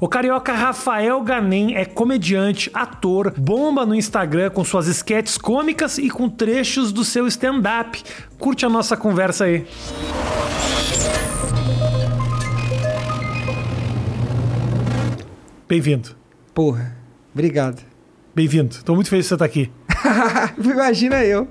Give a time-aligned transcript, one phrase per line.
[0.00, 6.08] O carioca Rafael Ganem é comediante, ator, bomba no Instagram com suas sketches cômicas e
[6.08, 8.00] com trechos do seu stand-up.
[8.38, 9.66] Curte a nossa conversa aí.
[15.68, 16.10] Bem-vindo.
[16.54, 16.96] Porra,
[17.32, 17.82] obrigado.
[18.34, 18.76] Bem-vindo.
[18.84, 19.70] Tô muito feliz de você estar aqui.
[20.64, 21.48] Imagina eu.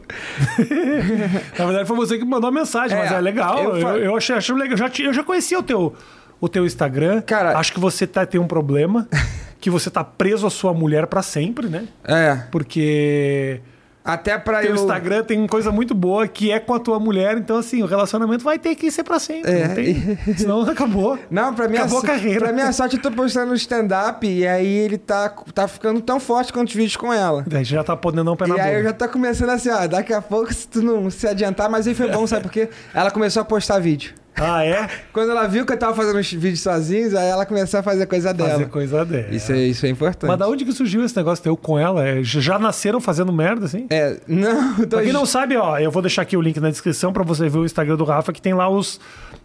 [1.58, 3.60] Na verdade, foi você que mandou a mensagem, É, mas é legal.
[3.64, 4.72] eu Eu, eu achei, achei legal.
[4.72, 5.94] Eu já, eu já conhecia o teu,
[6.40, 7.22] o teu Instagram.
[7.22, 9.08] Cara- Acho que você tá, tem um problema.
[9.60, 11.86] que você tá preso à sua mulher pra sempre, né?
[12.04, 12.36] É.
[12.52, 13.60] Porque
[14.06, 14.76] Até pra teu eu.
[14.76, 17.38] Instagram tem coisa muito boa que é com a tua mulher.
[17.38, 19.52] Então, assim, o relacionamento vai ter que ser pra sempre.
[19.52, 19.68] É.
[19.68, 21.18] Não tem, senão acabou.
[21.30, 22.40] Não, pra minha, Acabou a carreira.
[22.40, 26.54] pra minha sorte, eu tô postando stand-up e aí ele tá, tá ficando tão forte
[26.54, 27.44] quanto os vídeos com ela.
[27.52, 28.90] A gente já tá podendo dar um pé na E aí eu boca.
[28.90, 31.96] já tô começando assim, ó, daqui a pouco, se tu não se adiantar, mas aí
[31.96, 32.70] foi bom, sabe por quê?
[32.94, 34.14] Ela começou a postar vídeo.
[34.38, 34.88] Ah, é?
[35.12, 38.06] Quando ela viu que eu tava fazendo os vídeos sozinhos, aí ela começou a fazer
[38.06, 38.52] coisa dela.
[38.52, 39.36] Fazer coisa dela.
[39.36, 40.30] Isso, é, isso é importante.
[40.30, 42.08] Mas da onde que surgiu esse negócio teu com ela?
[42.08, 43.88] É, já nasceram fazendo merda, assim?
[43.90, 44.98] É, não, tô...
[44.98, 47.50] Pra quem não sabe, ó, eu vou deixar aqui o link na descrição pra você
[47.50, 49.00] ver o Instagram do Rafa, que tem lá os,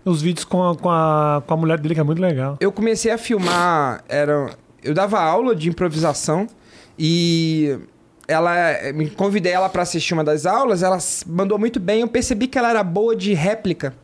[0.05, 2.57] os vídeos com a, com, a, com a mulher dele, que é muito legal.
[2.61, 4.51] eu comecei a filmar, era,
[4.83, 6.47] eu dava aula de improvisação
[6.99, 7.79] e
[8.29, 8.55] ela
[8.95, 12.59] me convidei ela para assistir uma das aulas, ela mandou muito bem, eu percebi que
[12.59, 13.95] ela era boa de réplica.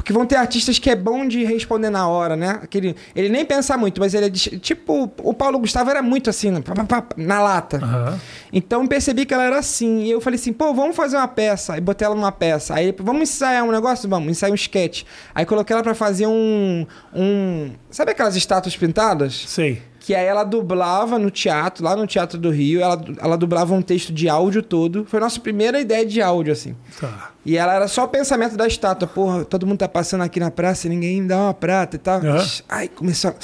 [0.00, 2.58] Porque vão ter artistas que é bom de responder na hora, né?
[2.62, 6.30] Aquele, ele nem pensa muito, mas ele é de- tipo o Paulo Gustavo era muito
[6.30, 6.62] assim, né?
[7.18, 7.76] Na lata.
[7.76, 8.18] Aham.
[8.50, 10.04] Então eu percebi que ela era assim.
[10.04, 11.74] E eu falei assim, pô, vamos fazer uma peça.
[11.74, 12.74] Aí botei ela numa peça.
[12.74, 14.08] Aí, vamos ensaiar um negócio?
[14.08, 15.02] Vamos, ensaiar um sketch.
[15.34, 16.86] Aí coloquei ela pra fazer um.
[17.14, 19.44] um sabe aquelas estátuas pintadas?
[19.48, 19.82] Sei.
[20.00, 23.82] Que aí ela dublava no teatro, lá no Teatro do Rio, ela, ela dublava um
[23.82, 25.04] texto de áudio todo.
[25.04, 26.74] Foi a nossa primeira ideia de áudio, assim.
[26.98, 27.32] Tá.
[27.44, 29.06] E ela era só o pensamento da estátua.
[29.06, 32.18] Porra, todo mundo tá passando aqui na praça e ninguém dá uma prata e tal.
[32.18, 32.46] Aham.
[32.66, 33.34] Ai, começou.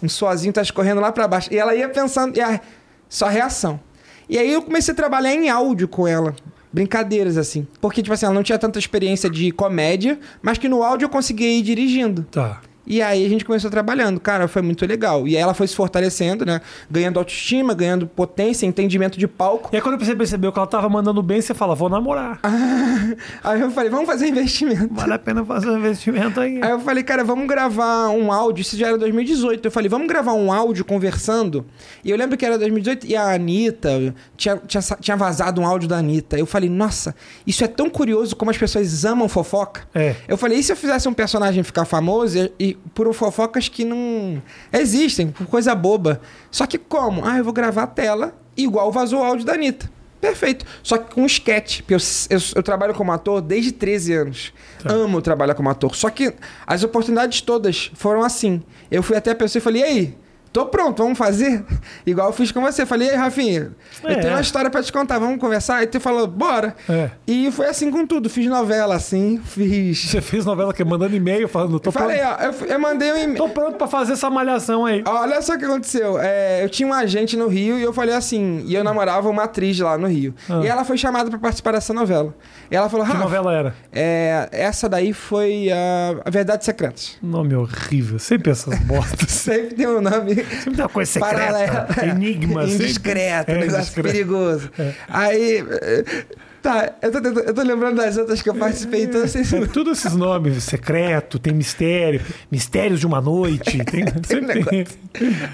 [0.00, 1.52] Um sozinho tá escorrendo lá pra baixo.
[1.52, 2.36] E ela ia pensando.
[2.36, 2.60] E a,
[3.08, 3.80] só reação.
[4.28, 6.34] E aí eu comecei a trabalhar em áudio com ela.
[6.72, 7.66] Brincadeiras, assim.
[7.80, 11.08] Porque, tipo assim, ela não tinha tanta experiência de comédia, mas que no áudio eu
[11.08, 12.22] conseguia ir dirigindo.
[12.30, 12.60] Tá.
[12.86, 14.20] E aí a gente começou trabalhando.
[14.20, 15.26] Cara, foi muito legal.
[15.26, 16.60] E aí ela foi se fortalecendo, né?
[16.90, 19.70] Ganhando autoestima, ganhando potência, entendimento de palco.
[19.72, 22.40] E aí quando você percebeu que ela tava mandando bem, você fala, vou namorar.
[23.42, 24.92] Aí eu falei, vamos fazer investimento.
[24.92, 26.60] Vale a pena fazer um investimento aí.
[26.62, 28.62] Aí eu falei, cara, vamos gravar um áudio.
[28.62, 29.66] Isso já era 2018.
[29.66, 31.64] Eu falei, vamos gravar um áudio conversando.
[32.04, 35.88] E eu lembro que era 2018 e a Anitta tinha, tinha, tinha vazado um áudio
[35.88, 36.38] da Anitta.
[36.38, 37.14] Eu falei, nossa,
[37.46, 39.82] isso é tão curioso como as pessoas amam fofoca.
[39.94, 40.16] É.
[40.26, 44.42] Eu falei, e se eu fizesse um personagem ficar famoso e, por fofocas que não
[44.72, 46.20] existem, por coisa boba?
[46.50, 47.24] Só que como?
[47.24, 49.90] Ah, eu vou gravar a tela igual vazou o áudio da Anitta.
[50.20, 50.64] Perfeito.
[50.82, 51.80] Só que com sketch.
[51.80, 51.98] Porque eu,
[52.30, 54.54] eu, eu trabalho como ator desde 13 anos.
[54.82, 55.94] Amo trabalhar como ator.
[55.94, 56.32] Só que
[56.66, 58.62] as oportunidades todas foram assim.
[58.90, 60.18] Eu fui até a pessoa e falei, e aí?
[60.54, 61.64] Tô pronto, vamos fazer?
[62.06, 62.86] Igual eu fiz com você.
[62.86, 63.72] Falei, e aí, Rafinha,
[64.04, 64.12] É.
[64.12, 65.78] eu tenho uma história pra te contar, vamos conversar?
[65.78, 66.76] Aí tu falou, bora.
[66.88, 67.10] É.
[67.26, 68.30] E foi assim com tudo.
[68.30, 69.98] Fiz novela assim, fiz.
[70.10, 73.12] Você fez novela que mandando e-mail falando, tô Eu falei, pronto, ó, eu, eu mandei
[73.12, 73.36] um e-mail.
[73.36, 75.02] tô pronto pra fazer essa malhação aí.
[75.04, 76.20] Olha só o que aconteceu.
[76.20, 79.42] É, eu tinha um agente no Rio e eu falei assim, e eu namorava uma
[79.42, 80.32] atriz lá no Rio.
[80.48, 80.60] Ah.
[80.62, 82.32] E ela foi chamada pra participar dessa novela.
[82.70, 83.74] E ela falou, Que novela era?
[83.92, 87.16] é, essa daí foi a, a Verdade Secretas.
[87.20, 88.20] Nome horrível.
[88.20, 89.32] Sempre essas bostas.
[89.32, 91.34] Sempre tem um nome Sempre tem uma coisa secreta.
[91.36, 91.86] paralelo.
[92.16, 92.64] Enigma.
[92.68, 94.08] Indiscreto, É, negócio indiscreto.
[94.08, 94.70] perigoso.
[95.08, 95.64] Aí...
[95.82, 96.24] eh,
[96.64, 99.54] Tá, eu tô, eu tô lembrando das outras que eu participei, então sei se...
[99.54, 104.86] É, tudo esses nomes, secreto, tem mistério, mistérios de uma noite, tem, sempre tem.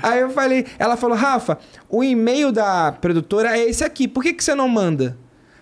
[0.00, 1.58] Aí eu falei, ela falou, Rafa,
[1.88, 5.16] o e-mail da produtora é esse aqui, por que, que você não manda?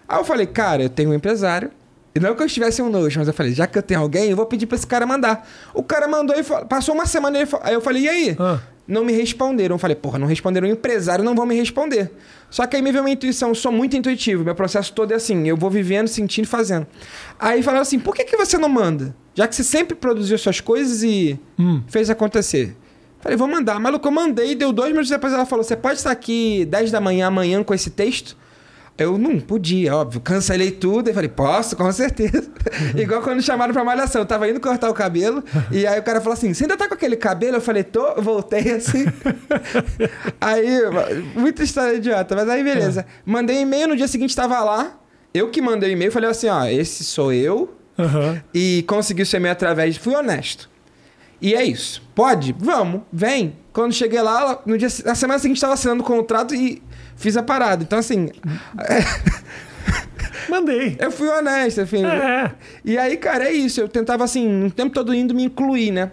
[0.06, 1.70] Aí eu falei, cara, eu tenho um empresário.
[2.14, 4.28] E não que eu estivesse um nojo, mas eu falei, já que eu tenho alguém,
[4.28, 5.48] eu vou pedir pra esse cara mandar.
[5.72, 8.36] O cara mandou e passou uma semana, aí eu falei, e aí?
[8.38, 8.58] Ah.
[8.88, 9.74] Não me responderam.
[9.74, 12.10] Eu falei, porra, não responderam o empresário, não vão me responder.
[12.50, 15.16] Só que aí me veio uma intuição, eu sou muito intuitivo, meu processo todo é
[15.16, 16.86] assim, eu vou vivendo, sentindo e fazendo.
[17.38, 19.14] Aí falaram assim, por que, que você não manda?
[19.34, 21.82] Já que você sempre produziu suas coisas e Hum.
[21.86, 22.74] fez acontecer.
[23.20, 23.78] Falei, vou mandar.
[23.78, 27.00] Maluco, eu mandei, deu dois minutos depois ela falou, você pode estar aqui 10 da
[27.00, 28.34] manhã amanhã com esse texto?
[28.98, 30.20] Eu não podia, óbvio.
[30.20, 32.50] Cancelei tudo e falei, posso, com certeza.
[32.98, 34.22] Igual quando chamaram pra malhação.
[34.22, 36.88] Eu tava indo cortar o cabelo e aí o cara falou assim: Você ainda tá
[36.88, 37.58] com aquele cabelo?
[37.58, 39.04] Eu falei, tô, eu voltei assim.
[40.40, 40.80] aí,
[41.36, 43.06] muita história idiota, mas aí beleza.
[43.24, 44.98] Mandei e-mail, no dia seguinte tava lá.
[45.32, 48.42] Eu que mandei o e-mail, falei assim: Ó, esse sou eu Aham.
[48.52, 49.96] e consegui o seu e-mail através.
[49.96, 50.68] Fui honesto.
[51.40, 52.02] E é isso.
[52.16, 52.52] Pode?
[52.58, 53.56] Vamos, vem.
[53.72, 56.82] Quando cheguei lá, no dia, na semana seguinte estava assinando o contrato e
[57.18, 57.82] fiz a parada.
[57.82, 58.30] Então, assim,
[60.48, 60.96] Mandei.
[60.98, 62.04] eu fui honesto, enfim.
[62.04, 62.50] É.
[62.84, 63.80] E aí, cara, é isso.
[63.80, 66.10] Eu tentava, assim, o tempo todo indo me incluir, né?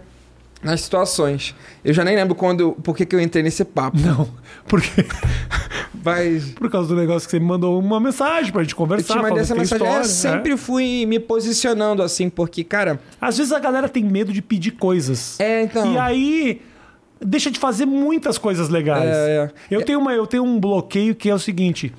[0.62, 1.54] nas situações.
[1.84, 3.98] Eu já nem lembro quando, por que, que eu entrei nesse papo.
[3.98, 4.28] Não,
[4.66, 5.06] porque
[6.04, 9.14] Mas por causa do negócio que você me mandou uma mensagem pra gente eu conversar.
[9.14, 9.86] te mandei essa mensagem.
[9.86, 10.56] história, eu sempre é.
[10.56, 13.00] fui me posicionando assim, porque, cara.
[13.20, 15.38] Às vezes a galera tem medo de pedir coisas.
[15.40, 15.92] É, então.
[15.92, 16.62] E aí
[17.20, 19.08] deixa de fazer muitas coisas legais.
[19.08, 19.50] É, é.
[19.74, 21.92] Eu, tenho uma, eu tenho um bloqueio que é o seguinte: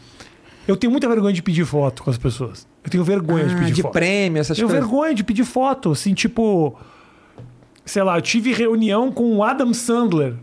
[0.68, 2.68] eu tenho muita vergonha de pedir foto com as pessoas.
[2.84, 3.92] Eu tenho vergonha de Ah, pedir de foto.
[3.92, 4.90] prêmio, essas Eu tenho coisas.
[4.90, 6.78] vergonha de pedir foto, assim, tipo.
[7.86, 10.34] Sei lá, eu tive reunião com o Adam Sandler.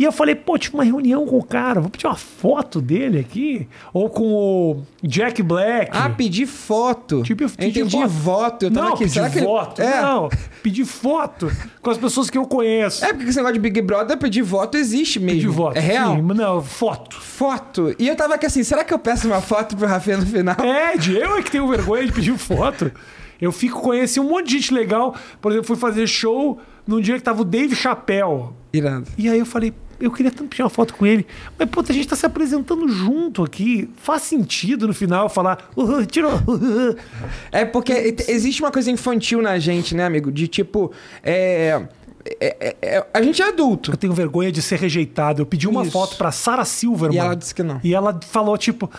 [0.00, 3.18] E eu falei, pô, tive uma reunião com o cara, vou pedir uma foto dele
[3.18, 3.68] aqui.
[3.92, 5.90] Ou com o Jack Black.
[5.92, 7.22] Ah, pedir foto.
[7.22, 8.08] Tipo, eu eu pedi entendi voto.
[8.08, 8.64] voto.
[8.64, 9.02] Eu tava não, aqui.
[9.04, 9.82] pedir Será que ele- foto.
[9.82, 10.00] É.
[10.00, 10.28] Não,
[10.62, 11.52] pedir foto
[11.82, 13.04] com as pessoas que eu conheço.
[13.04, 15.34] É porque esse negócio de Big Brother, pedir voto existe mesmo.
[15.42, 15.76] pedir voto.
[15.76, 16.16] É real.
[16.16, 17.20] Sim, não, foto.
[17.20, 17.94] Foto.
[17.98, 20.54] E eu tava aqui assim, será que eu peço uma foto pro Rafinha no final?
[20.56, 22.90] Pede, eu é que tenho vergonha de pedir foto.
[23.38, 25.14] Eu fico conheci um monte de gente legal.
[25.42, 28.44] Por exemplo, fui fazer show num dia que tava o Dave Chappelle.
[28.72, 29.04] Irado.
[29.18, 31.26] E aí eu falei, eu queria tanto pedir uma foto com ele.
[31.58, 33.88] Mas, puta, a gente tá se apresentando junto aqui.
[33.96, 36.32] Faz sentido no final falar, uh, tirou.
[36.34, 36.96] uh".
[37.52, 40.32] É porque existe uma coisa infantil na gente, né, amigo?
[40.32, 40.90] De tipo,
[41.22, 41.82] é.
[42.40, 43.92] é- é- é- a gente é adulto.
[43.92, 45.42] Eu tenho vergonha de ser rejeitado.
[45.42, 45.92] Eu pedi uma Isso.
[45.92, 47.16] foto pra Sarah Silverman.
[47.16, 47.80] E ela disse que não.
[47.84, 48.90] E ela falou, tipo,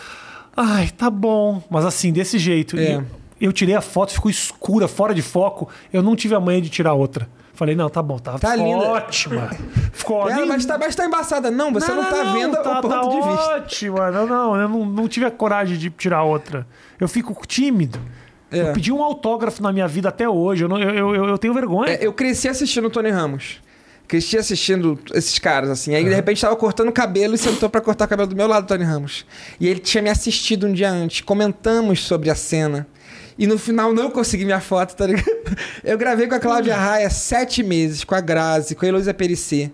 [0.56, 1.62] ai, tá bom.
[1.70, 2.78] Mas assim, desse jeito.
[2.78, 2.96] É.
[2.96, 3.04] Eu,
[3.40, 5.68] eu tirei a foto, ficou escura, fora de foco.
[5.92, 7.28] Eu não tive a manha de tirar outra.
[7.54, 8.88] Falei, não, tá bom, tá, Tá ficou linda.
[8.88, 9.50] ótima.
[9.92, 11.50] Ficou Ela, nem- mas, tá, mas tá embaçada.
[11.50, 13.56] Não, você não, tá vendo tá, o ponto tá de vista.
[13.56, 14.10] ótima.
[14.10, 16.66] Não, não, eu não, não tive a coragem de tirar outra.
[16.98, 17.98] Eu fico tímido.
[18.50, 18.60] É.
[18.68, 20.64] Eu pedi um autógrafo na minha vida até hoje.
[20.64, 21.92] Eu, não- eu, eu, eu tenho vergonha.
[21.92, 23.60] É, eu cresci assistindo o Tony Ramos.
[24.08, 25.94] Cresci assistindo esses caras, assim.
[25.94, 28.46] Aí, de repente, tava cortando o cabelo e sentou pra cortar o cabelo do meu
[28.46, 29.24] lado, Tony Ramos.
[29.60, 31.20] E ele tinha me assistido um dia antes.
[31.22, 32.86] Comentamos sobre a cena.
[33.38, 35.30] E no final não consegui minha foto, tá ligado?
[35.82, 39.70] Eu gravei com a Cláudia Raia sete meses, com a Grazi, com a Heloísa Perissé.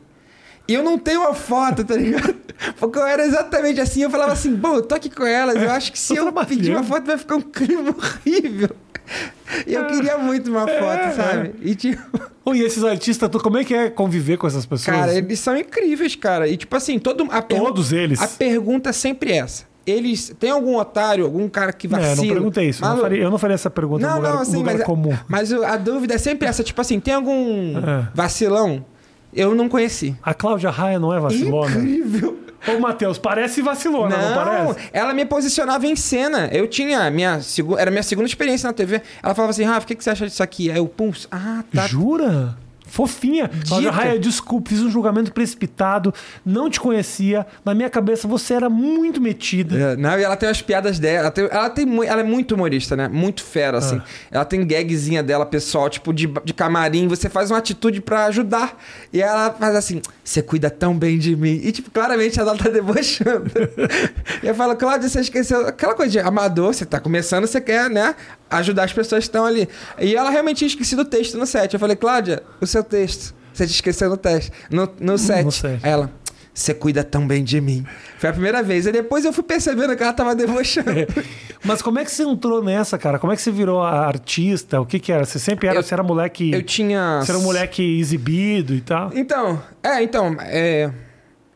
[0.67, 2.35] E eu não tenho uma foto, tá ligado?
[2.79, 4.03] Porque eu era exatamente assim.
[4.03, 5.57] Eu falava assim, pô, eu tô aqui com elas.
[5.57, 8.69] Eu acho que se eu pedir uma foto vai ficar um clima horrível.
[9.67, 11.55] E eu queria muito uma É, foto, sabe?
[11.63, 12.03] E tipo.
[12.55, 14.97] E esses artistas, tu, como é que é conviver com essas pessoas?
[14.97, 16.49] Cara, eles são incríveis, cara.
[16.49, 18.21] E tipo assim, todo a Todos eles.
[18.21, 19.65] A pergunta é sempre essa.
[19.91, 22.17] Eles tem algum otário, algum cara que É, vacila?
[22.17, 22.85] não perguntei isso.
[22.85, 25.17] Eu não, faria, eu não faria essa pergunta Não, lugar, não, assim, lugar mas, comum.
[25.27, 28.09] mas a dúvida é sempre essa, tipo assim, tem algum É.
[28.15, 28.85] vacilão?
[29.33, 30.17] Eu não conheci.
[30.23, 31.71] A Cláudia Raia não é vacilona?
[31.77, 32.39] Incrível.
[32.67, 34.91] Ô, Matheus, parece vacilona, não, parece?
[34.93, 36.49] ela me posicionava em cena.
[36.53, 37.79] Eu tinha minha segu...
[37.79, 39.01] era minha segunda experiência na TV.
[39.23, 41.63] Ela falava assim: "Rafa, o que, que você acha disso aqui?" Aí eu, pum, ah,
[41.73, 41.87] tá.
[41.87, 42.57] Jura?
[42.89, 43.51] Fofinha.
[43.69, 43.91] Cláudia.
[43.91, 46.13] Raia, desculpe, fiz um julgamento precipitado,
[46.45, 47.47] não te conhecia.
[47.65, 49.77] Na minha cabeça você era muito metida.
[49.79, 51.19] É, não, e ela tem as piadas dela.
[51.19, 53.09] Ela, tem, ela, tem ela é muito humorista, né?
[53.09, 53.79] Muito fera, Ah.
[53.79, 54.01] assim.
[54.31, 57.07] Ela tem gagzinha dela, pessoal, tipo, de, de camarim.
[57.09, 58.77] Você faz uma atitude pra ajudar.
[59.13, 61.61] E ela faz assim: você cuida tão bem de mim.
[61.63, 63.51] E, tipo, claramente ela tá debochando.
[64.43, 65.67] e eu falo, Cláudia, você esqueceu.
[65.67, 68.15] Aquela coisa de amador, você tá começando, você quer, né?
[68.51, 69.69] Ajudar as pessoas que estão ali.
[69.99, 71.75] E ela realmente tinha esquecido o texto no set.
[71.75, 73.35] Eu falei, Cláudia, o seu texto.
[73.53, 74.53] Você te esqueceu no teste.
[74.71, 75.45] No, no set.
[75.45, 75.81] no set.
[75.83, 76.11] Ela.
[76.55, 77.87] Você cuida tão bem de mim.
[78.19, 78.85] Foi a primeira vez.
[78.87, 80.91] E depois eu fui percebendo que ela tava debochando.
[81.65, 83.17] Mas como é que você entrou nessa, cara?
[83.19, 84.81] Como é que você virou a artista?
[84.81, 85.25] O que que era?
[85.25, 86.53] Você sempre era, Eu- você era moleque...
[86.53, 87.21] Eu tinha.
[87.23, 89.11] Você era um moleque exibido e tal?
[89.15, 90.91] Então, é, então, é,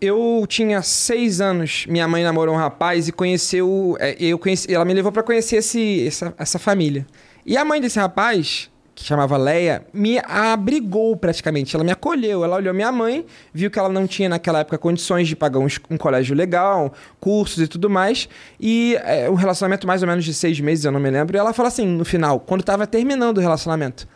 [0.00, 3.96] eu tinha seis anos, minha mãe namorou um rapaz e conheceu.
[4.00, 7.04] é, eu conheci, ela me levou pra conhecer esse, essa, essa família.
[7.44, 11.74] E a mãe desse rapaz, que chamava Leia, me abrigou praticamente.
[11.74, 12.44] Ela me acolheu.
[12.44, 15.66] Ela olhou minha mãe, viu que ela não tinha naquela época condições de pagar um,
[15.90, 18.28] um colégio legal, cursos e tudo mais.
[18.60, 21.36] E é, um relacionamento mais ou menos de seis meses, eu não me lembro.
[21.36, 24.06] E ela falou assim, no final, quando tava terminando o relacionamento: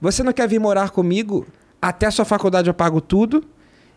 [0.00, 1.46] Você não quer vir morar comigo?
[1.82, 3.42] Até a sua faculdade eu pago tudo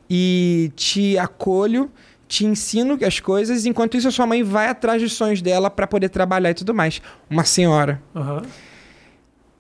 [0.10, 1.92] e te acolho,
[2.28, 5.86] te ensino as coisas, enquanto isso a sua mãe vai atrás dos sonhos dela pra
[5.86, 7.02] poder trabalhar e tudo mais.
[7.30, 8.02] Uma senhora.
[8.16, 8.42] Aham.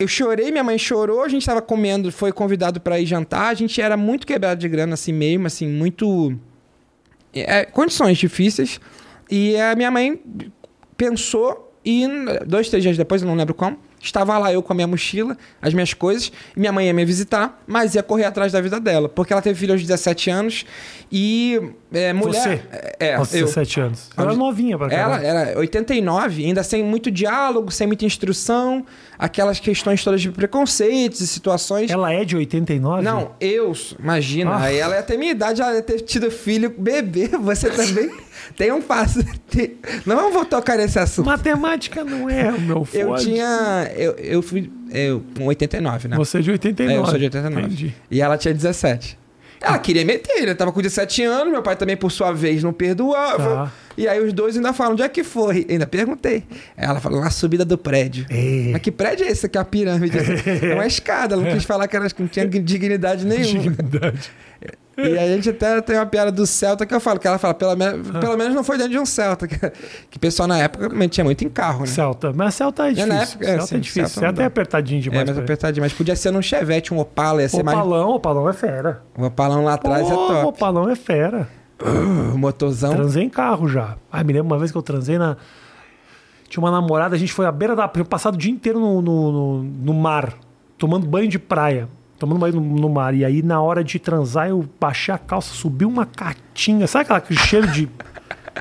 [0.03, 3.53] Eu chorei, minha mãe chorou, a gente tava comendo, foi convidado pra ir jantar, a
[3.53, 6.37] gente era muito quebrado de grana assim mesmo, assim, muito
[7.33, 8.81] é, condições difíceis.
[9.31, 10.21] E a minha mãe
[10.97, 12.05] pensou e
[12.45, 15.37] dois, três dias depois, eu não lembro como, estava lá eu com a minha mochila,
[15.61, 19.07] as minhas coisas, minha mãe ia me visitar, mas ia correr atrás da vida dela,
[19.07, 20.65] porque ela teve filho aos 17 anos
[21.09, 21.61] e
[21.93, 22.41] É, mulher.
[22.41, 22.61] Você?
[22.99, 23.45] É, Aos eu.
[23.45, 24.09] 17 anos.
[24.17, 25.25] Ela era Onde- novinha pra Ela caralho.
[25.51, 28.85] era 89, ainda sem muito diálogo, sem muita instrução,
[29.17, 31.91] aquelas questões todas de preconceitos e situações.
[31.91, 33.03] Ela é de 89?
[33.03, 34.73] Não, eu, imagina, Ah.
[34.73, 38.11] ela ia ter minha idade, ela ia ter tido filho, bebê, você também
[38.57, 39.19] tem um passo.
[39.49, 41.27] Tem- Não vamos tocar nesse assunto.
[41.27, 42.97] Matemática não é o meu forte.
[42.97, 43.91] Eu tinha.
[43.95, 44.71] Eu, eu fui.
[44.91, 46.15] Eu, com 89, né?
[46.17, 46.93] Você é de 89.
[46.93, 47.65] É, eu sou de 89.
[47.67, 47.95] Entendi.
[48.11, 49.17] E ela tinha 17.
[49.63, 52.73] Ela queria meter, ele tava com 17 anos, meu pai também, por sua vez, não
[52.73, 53.55] perdoava.
[53.55, 53.71] Tá.
[53.95, 55.65] E aí os dois ainda falam, onde é que foi?
[55.69, 56.43] Ainda perguntei.
[56.75, 58.25] Ela falou, na subida do prédio.
[58.29, 58.71] É.
[58.73, 60.17] Mas que prédio é esse aqui, a pirâmide?
[60.63, 63.59] É uma escada, ela não quis falar que que não tinha dignidade nenhuma.
[63.59, 64.31] Dignidade.
[64.95, 67.53] E a gente até tem uma piada do Celta que eu falo, que ela fala,
[67.53, 69.47] pelo, menos pelo menos não foi dentro de um Celta.
[69.47, 71.85] Que, que o pessoal na época metia muito em carro, né?
[71.87, 72.31] Celta.
[72.35, 73.13] Mas Celta é É, difícil.
[73.15, 74.07] época, é, Celta sim, é difícil.
[74.07, 75.19] Celta Celta é apertadinho É, demais.
[75.21, 75.43] mas pra ele.
[75.43, 75.83] apertadinho.
[75.83, 77.77] Mas podia ser num Chevette, um Opala, ia ser mais...
[77.77, 79.01] Opalão, Opalão é fera.
[79.17, 80.45] Um Opalão lá atrás é top.
[80.47, 81.47] Opalão é fera.
[82.33, 82.93] O motorzão.
[82.93, 83.97] Transei em carro já.
[84.11, 85.37] Ai, me lembro uma vez que eu transei na.
[86.47, 87.87] Tinha uma namorada, a gente foi à beira da.
[87.87, 90.33] Passado o dia inteiro no, no, no- no mar,
[90.77, 91.89] tomando banho de praia.
[92.23, 93.13] Tomando banho no, no mar.
[93.13, 96.87] E aí, na hora de transar, eu baixei a calça, subi uma catinha.
[96.87, 97.89] Sabe aquela- aquele cheiro de.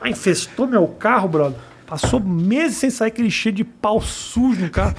[0.00, 1.59] Ah, infestou meu carro, brother.
[1.87, 4.97] Passou meses sem sair aquele cheiro de pau sujo no carro.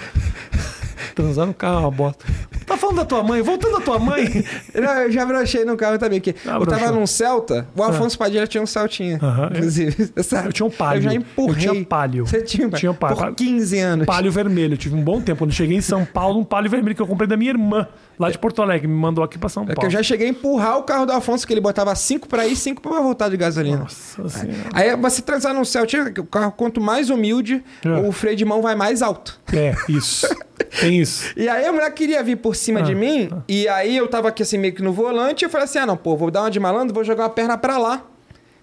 [1.16, 2.26] Transar no carro é uma bosta.
[2.66, 3.42] Tá falando da tua mãe?
[3.42, 4.46] Voltando da tua mãe.
[4.74, 6.20] Não, eu já brochei no carro também.
[6.22, 9.20] Que Ah, eu tava num Celta, o Afonso Padilha tinha um Celtinha.
[9.22, 9.50] Aham.
[9.54, 10.48] Inclusive, sabe?
[10.48, 11.00] Eu tinha um Palio.
[11.00, 11.56] Eu já Eu empurrei.
[11.70, 12.26] tinha Palio.
[12.26, 13.18] Você tinha, Tinha um Palio.
[13.18, 14.06] Por 15 anos.
[14.06, 14.74] palio vermelho.
[14.74, 15.40] Eu tive um bom tempo.
[15.40, 17.88] Quando eu cheguei em São Paulo, um palio vermelho que eu comprei da minha irmã,
[18.18, 18.88] lá de Porto Alegre.
[18.88, 19.88] Me mandou aqui pra São É que Paulo.
[19.88, 22.56] eu já cheguei a empurrar o carro do Afonso, que ele botava 5 pra ir,
[22.56, 23.78] 5 pra voltar de gasolina.
[23.80, 24.58] Nossa senhora.
[24.74, 27.90] Aí você transar num Celtinha, o carro quanto mais humilde, É.
[28.08, 29.40] o freio de mão vai mais alto.
[29.54, 30.28] É, isso.
[30.80, 31.34] Tem isso.
[31.36, 34.30] E aí a mulher queria vir por cima Ah, de mim, e aí eu tava
[34.30, 36.42] aqui assim meio que no volante, e eu falei assim: ah, não, pô, vou dar
[36.42, 38.04] uma de malandro, vou jogar uma perna pra lá.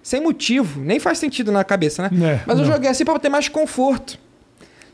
[0.03, 2.11] Sem motivo, nem faz sentido na cabeça, né?
[2.33, 2.73] É, Mas eu não.
[2.73, 4.19] joguei assim pra ter mais conforto.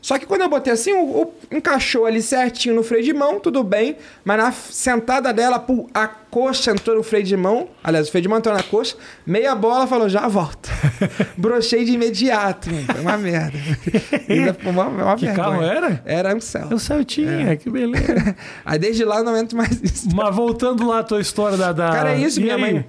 [0.07, 3.41] Só que quando eu botei assim, o, o- encaixou ali certinho no freio de mão,
[3.41, 3.97] tudo bem.
[4.23, 7.67] Mas na sentada dela, pô, a coxa entrou no freio de mão.
[7.83, 8.95] Aliás, o freio de mão entrou na coxa.
[9.25, 10.69] Meia bola falou, já volto.
[11.35, 12.69] Brochei de imediato.
[12.71, 12.85] mano.
[12.85, 13.57] Foi uma merda.
[14.29, 15.45] Ainda foi uma, uma Que vergonha.
[15.49, 16.01] carro era?
[16.05, 16.69] Era um céu.
[16.71, 18.33] Eu Celtinha, que beleza.
[18.63, 20.07] Aí desde lá eu não entro mais nisso.
[20.15, 21.73] Mas voltando lá à tua história da.
[21.73, 21.89] da...
[21.91, 22.61] Cara, é isso, E minha aí?
[22.61, 22.85] mãe.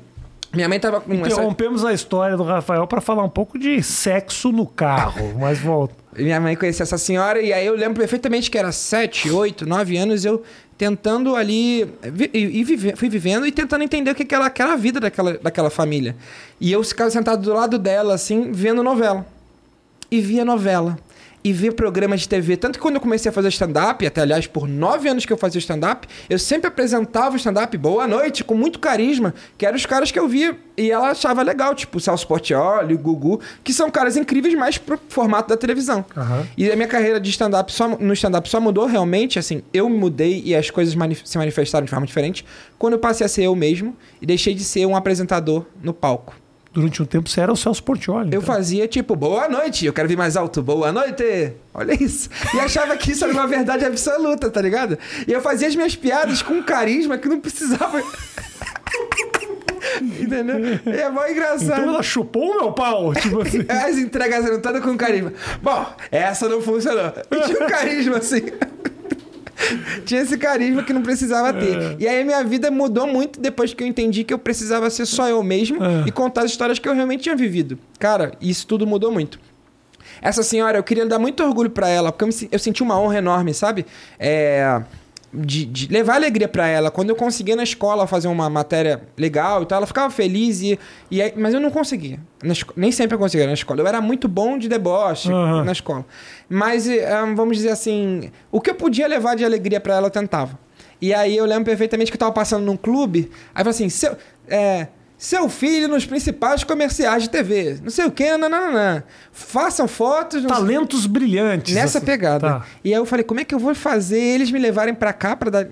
[0.55, 1.21] Minha mãe tava com essa...
[1.27, 5.35] Interrompemos a história do Rafael pra falar um pouco de sexo no carro.
[5.39, 5.95] Mas volta.
[6.19, 9.97] Minha mãe conhecia essa senhora e aí eu lembro perfeitamente que era 7, 8, 9
[9.97, 10.43] anos eu
[10.77, 11.89] tentando ali
[12.33, 15.71] e vive- fui vivendo e tentando entender o que que era aquela vida daquela, daquela
[15.71, 16.15] família.
[16.61, 19.27] E eu ficava sentado do lado dela assim, vendo novela.
[20.11, 20.99] E via novela.
[21.49, 22.59] E via programas de TV.
[22.59, 25.37] Tanto que quando eu comecei a fazer stand-up, até aliás, por nove anos que eu
[25.39, 29.87] fazia stand-up, eu sempre apresentava o stand-up boa noite, com muito carisma, que eram os
[29.87, 33.73] caras que eu via e ela achava legal, tipo o Celso Portioli, o Gugu, que
[33.73, 36.05] são caras incríveis, mas pro formato da televisão.
[36.15, 36.47] Aham.
[36.55, 39.97] E a minha carreira de stand-up só, no stand-up só mudou realmente, assim, eu me
[39.97, 42.45] mudei e as coisas mani- se manifestaram de forma diferente
[42.79, 46.35] quando eu passei a ser eu mesmo e deixei de ser um apresentador no palco.
[46.79, 48.33] Durante um tempo você era o Celso Portioli.
[48.33, 48.55] Eu então.
[48.55, 51.55] fazia tipo, boa noite, eu quero vir mais alto, boa noite.
[51.75, 52.31] Olha isso.
[52.55, 54.97] E achava que isso era uma verdade absoluta, tá ligado?
[55.27, 58.01] E eu fazia as minhas piadas com um carisma que não precisava.
[60.01, 60.57] Entendeu?
[60.87, 61.81] E é mó engraçado.
[61.81, 63.13] Então ela chupou o meu pau.
[63.15, 63.65] Tipo assim.
[63.69, 65.33] As entregas eram todas com carisma.
[65.61, 67.13] Bom, essa não funcionou.
[67.29, 68.43] E tinha um carisma assim.
[70.05, 71.97] tinha esse carisma que não precisava ter.
[71.99, 75.07] E aí a minha vida mudou muito depois que eu entendi que eu precisava ser
[75.07, 76.05] só eu mesmo É.
[76.07, 77.79] e contar as histórias que eu realmente tinha vivido.
[77.99, 79.39] Cara, isso tudo mudou muito.
[80.21, 82.99] Essa senhora, eu queria dar muito orgulho pra ela, porque eu, me eu senti uma
[82.99, 83.87] honra enorme, sabe?
[84.19, 84.83] É,
[85.33, 86.91] de, de levar alegria pra ela.
[86.91, 90.79] Quando eu conseguia na escola fazer uma matéria legal e tal, ela ficava feliz, e,
[91.11, 92.19] e aí- mas eu não conseguia.
[92.45, 93.81] Esco- nem sempre eu conseguia na escola.
[93.81, 95.65] Eu era muito bom de deboche Aham.
[95.65, 96.05] na escola.
[96.49, 100.11] Mas, eh, vamos dizer assim, o que eu podia levar de alegria pra ela, eu
[100.11, 100.59] tentava.
[101.01, 103.89] E aí eu lembro perfeitamente que eu tava passando num clube, aí eu falei assim,
[103.89, 104.17] seu,
[104.49, 104.89] é,
[105.19, 109.05] seu filho nos principais comerciais de TV, não sei o que, nananana.
[109.33, 110.43] Façam fotos...
[110.45, 111.75] não sei- Talentos brilhantes.
[111.75, 112.07] Nessa assim.
[112.07, 112.49] pegada.
[112.49, 112.67] Tá.
[112.85, 115.35] E aí eu falei, como é que eu vou fazer eles me levarem pra cá
[115.35, 115.67] pra dar.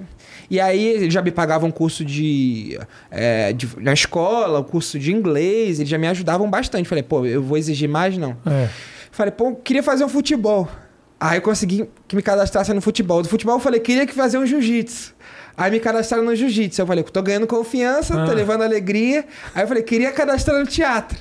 [0.50, 2.78] E aí já me pagavam um curso de,
[3.10, 6.88] é, de- na escola, o curso de inglês, eles já me ajudavam bastante.
[6.88, 8.36] Falei, pô, eu vou exigir mais, não.
[8.44, 8.68] É.
[9.12, 10.68] Falei, pô, eu queria fazer um futebol.
[11.18, 13.22] Aí eu consegui que me cadastrasse no futebol.
[13.22, 15.14] Do futebol eu falei, queria que fazer um jiu-jitsu.
[15.56, 16.82] Aí me cadastraram no jiu-jitsu.
[16.82, 18.34] Eu falei, tô ganhando confiança, tô Ah.
[18.34, 19.24] levando alegria.
[19.54, 21.18] Aí eu falei, queria cadastrar no teatro.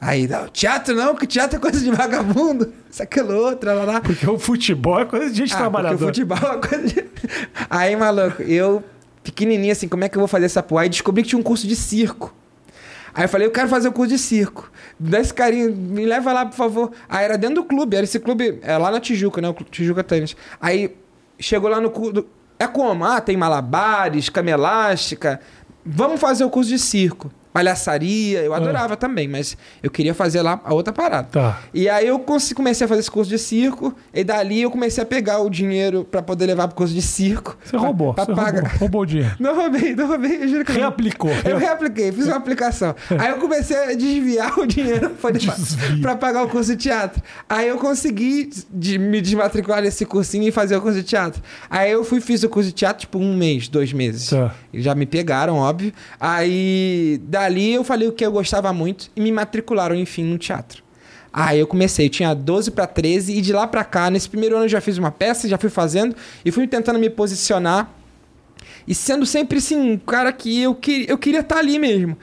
[0.00, 2.72] Aí, não, teatro não, que teatro é coisa de vagabundo.
[2.90, 4.00] Isso, aquilo, outro, lá, lá.
[4.00, 5.98] Porque o futebol é coisa de gente Ah, trabalhadora.
[6.12, 7.04] porque o futebol é coisa de...
[7.68, 8.82] Aí, maluco, eu,
[9.22, 10.82] pequenininho assim, como é que eu vou fazer essa porra?
[10.82, 12.34] Aí descobri que tinha um curso de circo.
[13.14, 14.70] Aí eu falei, eu quero fazer o curso de circo.
[14.98, 16.92] Dá esse carinho, me leva lá, por favor.
[17.08, 19.48] Aí era dentro do clube, era esse clube, é lá na Tijuca, né?
[19.50, 20.34] O Tijuca Tênis.
[20.60, 20.96] Aí
[21.38, 22.24] chegou lá no curso.
[22.60, 23.06] É como?
[23.06, 25.40] Ah, tem malabares, cama elástica.
[25.84, 28.96] Vamos fazer o curso de circo palhaçaria, eu adorava ah.
[28.96, 31.28] também, mas eu queria fazer lá a outra parada.
[31.30, 31.60] Tá.
[31.74, 32.18] E aí eu
[32.54, 36.04] comecei a fazer esse curso de circo, e dali eu comecei a pegar o dinheiro
[36.04, 37.56] para poder levar pro curso de circo.
[37.62, 38.62] Você pra, roubou, pra você pagar.
[38.62, 39.36] Roubou, roubou o dinheiro.
[39.40, 41.30] Não roubei, não roubei, eu juro que Reaplicou.
[41.44, 42.94] Eu reapliquei, fiz uma aplicação.
[43.18, 45.10] aí eu comecei a desviar o dinheiro
[46.00, 47.22] para pagar o curso de teatro.
[47.48, 51.42] Aí eu consegui de, me desmatricular nesse cursinho e fazer o curso de teatro.
[51.68, 54.30] Aí eu fui fiz o curso de teatro tipo um mês, dois meses.
[54.30, 54.54] Tá.
[54.72, 55.92] E já me pegaram, óbvio.
[56.18, 60.82] Aí dali eu falei o que eu gostava muito e me matricularam, enfim, no teatro.
[61.32, 64.56] Aí eu comecei, eu tinha 12 para 13 e de lá para cá, nesse primeiro
[64.56, 67.90] ano eu já fiz uma peça, já fui fazendo e fui tentando me posicionar
[68.86, 72.18] e sendo sempre assim, um cara que eu, que, eu queria estar tá ali mesmo.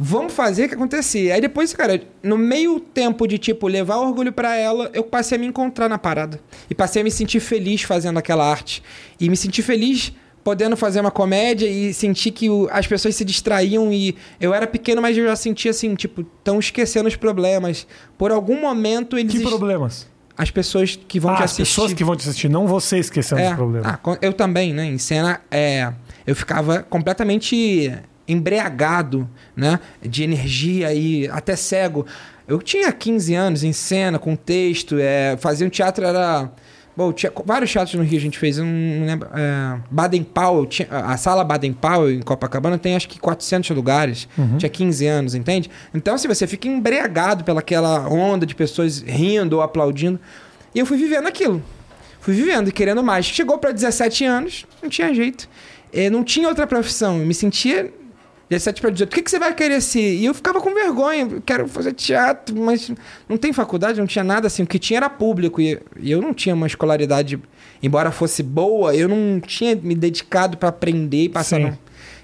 [0.00, 1.32] Vamos fazer o que acontecer.
[1.32, 5.40] Aí depois, cara, no meio tempo de tipo levar orgulho para ela, eu passei a
[5.40, 8.82] me encontrar na parada e passei a me sentir feliz fazendo aquela arte
[9.20, 10.12] e me sentir feliz
[10.42, 14.66] podendo fazer uma comédia e sentir que o, as pessoas se distraíam e eu era
[14.66, 17.86] pequeno, mas eu já sentia assim, tipo, estão esquecendo os problemas.
[18.16, 19.32] Por algum momento eles...
[19.32, 20.06] Que problemas?
[20.36, 21.62] As pessoas que vão ah, te assistir.
[21.62, 23.50] As pessoas que vão te assistir, não você esquecendo é.
[23.50, 23.92] os problemas.
[23.92, 24.86] Ah, eu também, né?
[24.86, 25.92] Em cena, é,
[26.24, 27.92] eu ficava completamente
[28.28, 29.80] embriagado, né?
[30.00, 32.06] De energia e até cego.
[32.46, 36.50] Eu tinha 15 anos em cena, com texto, é, fazia um teatro, era
[36.98, 38.58] Bom, tinha vários teatros no Rio a gente fez.
[38.58, 39.28] Eu não lembro.
[39.32, 44.28] É, Baden Powell, tinha, a sala Baden Powell em Copacabana tem acho que 400 lugares.
[44.36, 44.58] Uhum.
[44.58, 45.70] Tinha 15 anos, entende?
[45.94, 50.18] Então, assim, você fica embriagado pelaquela onda de pessoas rindo ou aplaudindo.
[50.74, 51.62] E eu fui vivendo aquilo.
[52.18, 53.26] Fui vivendo e querendo mais.
[53.26, 55.48] Chegou para 17 anos, não tinha jeito.
[55.92, 57.20] É, não tinha outra profissão.
[57.20, 57.92] Eu me sentia
[58.50, 60.14] 17 para 18, o que, que você vai querer ser?
[60.14, 62.90] E eu ficava com vergonha, quero fazer teatro, mas
[63.28, 64.62] não tem faculdade, não tinha nada assim.
[64.62, 67.38] O que tinha era público e, e eu não tinha uma escolaridade,
[67.82, 71.60] embora fosse boa, eu não tinha me dedicado para aprender e passar.
[71.60, 71.78] Não,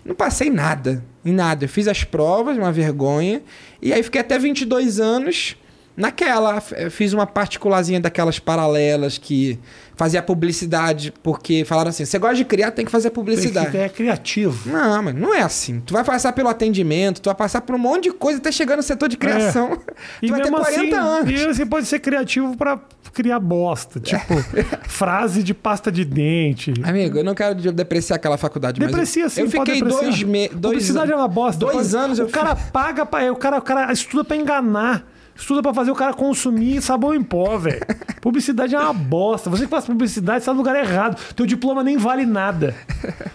[0.04, 1.66] não passei nada, em nada.
[1.66, 3.42] Eu fiz as provas, uma vergonha,
[3.82, 5.56] e aí fiquei até 22 anos
[5.96, 6.60] naquela.
[6.60, 9.58] Fiz uma particularzinha daquelas paralelas que
[9.96, 13.70] fazia publicidade, porque falaram assim: você gosta de criar, tem que fazer publicidade.
[13.70, 14.70] Tem que é criativo.
[14.70, 15.80] Não, mas não é assim.
[15.80, 18.76] Tu vai passar pelo atendimento, tu vai passar por um monte de coisa até chegar
[18.76, 19.72] no setor de criação.
[19.72, 19.76] É.
[20.20, 21.40] tu e vai ter 40 assim, anos.
[21.40, 22.80] E você pode ser criativo para
[23.12, 24.00] criar bosta.
[24.00, 24.34] Tipo,
[24.88, 26.74] frase de pasta de dente.
[26.82, 28.80] Amigo, eu não quero depreciar aquela faculdade.
[28.80, 30.56] Deprecia sim, Eu fiquei dois meses.
[30.56, 31.60] Publicidade é uma bosta.
[31.60, 31.96] Dois pode...
[31.96, 32.18] anos.
[32.18, 33.32] O cara paga, pra...
[33.32, 35.13] o, cara, o cara estuda para enganar.
[35.36, 37.80] Estuda para fazer o cara consumir sabão em pó, velho.
[38.20, 39.50] Publicidade é uma bosta.
[39.50, 41.20] Você que faz publicidade está no lugar errado.
[41.34, 42.74] Teu diploma nem vale nada.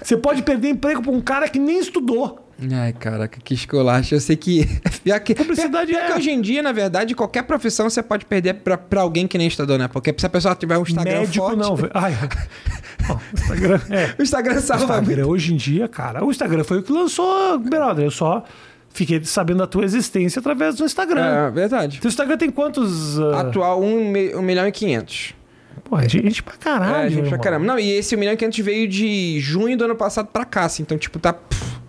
[0.01, 2.49] Você pode perder emprego para um cara que nem estudou.
[2.73, 4.15] Ai, caraca, que esculacho.
[4.15, 4.65] Eu sei que.
[5.23, 6.07] que Publicidade é.
[6.07, 9.37] que hoje em dia, na verdade, qualquer profissão você pode perder pra, pra alguém que
[9.37, 9.87] nem estudou, né?
[9.87, 11.59] Porque se a pessoa tiver um Instagram Médico, forte...
[11.59, 11.91] não, velho.
[11.93, 12.13] Ai.
[13.09, 13.81] o Instagram.
[13.89, 14.15] É.
[14.17, 14.83] O Instagram salva.
[14.83, 16.23] O Instagram, hoje em dia, cara.
[16.23, 18.05] O Instagram foi o que lançou, brother.
[18.05, 18.43] Eu só
[18.89, 21.25] Fiquei sabendo da tua existência através do Instagram.
[21.25, 21.99] É, verdade.
[21.99, 23.17] Teu Instagram tem quantos.
[23.17, 23.35] Uh...
[23.35, 25.35] Atual 1 um, um milhão e 500.
[25.83, 27.07] Pô, é gente pra caralho.
[27.07, 27.65] É, gente pra caramba.
[27.65, 30.65] Não, e esse 1 milhão e 500 veio de junho do ano passado pra cá,
[30.65, 30.83] assim.
[30.83, 31.33] Então, tipo, tá.
[31.33, 31.79] Pff,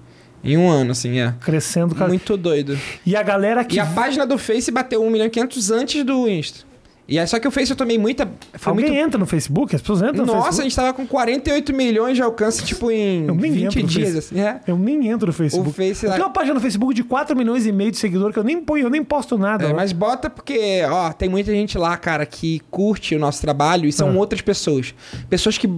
[0.43, 1.35] em um ano, assim, é.
[1.41, 2.09] Crescendo, cara.
[2.09, 2.79] Muito doido.
[3.05, 3.77] E a galera que.
[3.77, 6.70] E a página do Face bateu 1 milhão e 500 antes do Insta.
[7.11, 8.31] E aí, só que o Face eu tomei muita.
[8.65, 9.01] Alguém muito...
[9.01, 9.75] entra no Facebook?
[9.75, 10.61] As pessoas entram Nossa, no Facebook?
[10.61, 14.17] a gente tava com 48 milhões de alcance, tipo, em eu nem 20 dias.
[14.17, 14.61] Assim, é.
[14.65, 15.69] Eu nem entro no Facebook.
[15.69, 18.33] O Face, eu tenho uma página no Facebook de 4 milhões e meio de seguidores
[18.33, 19.65] que eu nem ponho, eu nem posto nada.
[19.65, 23.89] É, mas bota porque, ó, tem muita gente lá, cara, que curte o nosso trabalho
[23.89, 24.15] e são ah.
[24.15, 24.95] outras pessoas.
[25.29, 25.69] Pessoas que.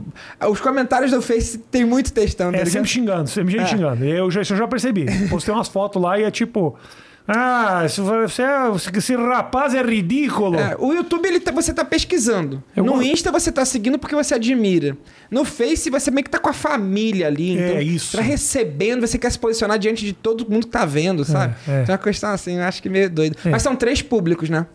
[0.50, 3.66] Os comentários do Face tem muito textão, tá É, sempre xingando, sempre gente é.
[3.68, 4.04] xingando.
[4.04, 5.06] Eu já, eu já percebi.
[5.30, 6.76] Postei umas fotos lá e é tipo.
[7.26, 10.58] Ah, você, é, esse rapaz é ridículo.
[10.58, 12.62] É, o YouTube ele tá, você tá pesquisando.
[12.76, 14.96] Eu no Insta você tá seguindo porque você admira.
[15.30, 17.56] No Face você meio que tá com a família ali.
[17.56, 18.16] É então, isso.
[18.16, 21.54] Tá recebendo, você quer se posicionar diante de todo mundo que tá vendo, sabe?
[21.68, 21.82] É, é.
[21.82, 23.36] Então é uma questão assim, eu acho que meio doido.
[23.44, 23.50] É.
[23.50, 24.66] Mas são três públicos, né?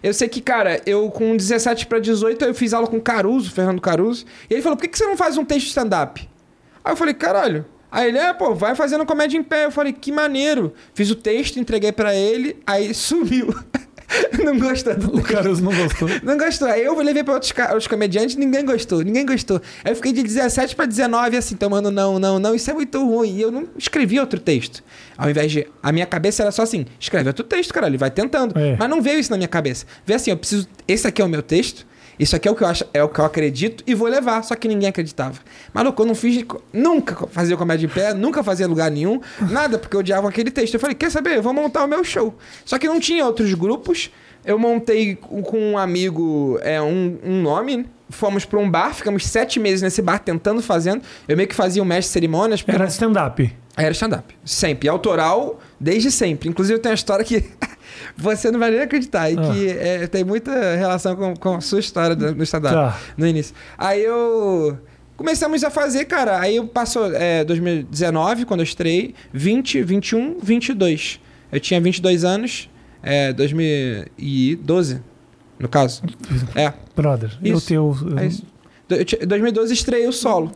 [0.00, 3.80] Eu sei que, cara, eu com 17 para 18 eu fiz aula com Caruso, Fernando
[3.80, 4.24] Caruso.
[4.48, 6.28] E ele falou: por que, que você não faz um texto stand-up?
[6.84, 7.64] Aí eu falei: caralho.
[7.90, 9.64] Aí ele, é, pô, vai fazendo comédia em pé.
[9.64, 10.74] Eu falei, que maneiro.
[10.94, 13.54] Fiz o texto, entreguei para ele, aí sumiu.
[14.42, 14.94] não gostou.
[15.12, 16.08] O Caruso não gostou.
[16.22, 16.68] não gostou.
[16.68, 19.60] Aí eu levei pra outros, outros comediantes, ninguém gostou, ninguém gostou.
[19.84, 23.04] Aí eu fiquei de 17 para 19, assim, tomando não, não, não, isso é muito
[23.04, 23.36] ruim.
[23.36, 24.82] E eu não escrevi outro texto.
[25.16, 25.66] Ao invés de.
[25.82, 28.58] A minha cabeça era só assim: escreve outro texto, cara, ele vai tentando.
[28.58, 28.76] É.
[28.78, 29.86] Mas não veio isso na minha cabeça.
[30.06, 30.68] Veio assim, eu preciso.
[30.86, 31.86] Esse aqui é o meu texto
[32.18, 34.42] Isso aqui é o que eu acho, é o que eu acredito e vou levar.
[34.42, 35.38] Só que ninguém acreditava.
[35.72, 36.44] Maluco, eu não fiz.
[36.72, 40.74] Nunca fazia comédia em pé, nunca fazia lugar nenhum, nada, porque eu odiava aquele texto.
[40.74, 41.36] Eu falei, quer saber?
[41.36, 42.34] Eu vou montar o meu show.
[42.64, 44.10] Só que não tinha outros grupos.
[44.44, 47.86] Eu montei com um amigo é, um, um nome.
[48.10, 51.02] Fomos para um bar, ficamos sete meses nesse bar tentando, fazendo.
[51.26, 52.64] Eu meio que fazia o mestre de cerimônias.
[52.66, 53.54] Era stand-up.
[53.76, 54.34] era stand-up.
[54.44, 54.88] Sempre.
[54.88, 56.48] Autoral, desde sempre.
[56.48, 57.44] Inclusive, eu tenho uma história que
[58.20, 59.30] você não vai nem acreditar.
[59.30, 59.52] E Ah.
[59.52, 62.74] que é, tem muita relação com, com a sua história do- no stand-up.
[62.74, 62.98] Tá.
[63.16, 63.54] No início.
[63.78, 64.76] Aí eu...
[65.16, 66.38] Começamos a fazer, cara.
[66.38, 69.14] Aí eu passou é, 2019, quando eu estreiei.
[69.32, 71.20] 20, 21, 22.
[71.50, 72.70] Eu tinha 22 anos.
[73.02, 75.00] É, 2012,
[75.58, 76.02] no caso.
[76.54, 76.72] É.
[76.94, 77.66] Brother, eu Isso.
[77.66, 77.96] tenho.
[78.18, 78.44] É isso.
[78.88, 80.52] Do- eu tinha- 2012 estreiei o solo.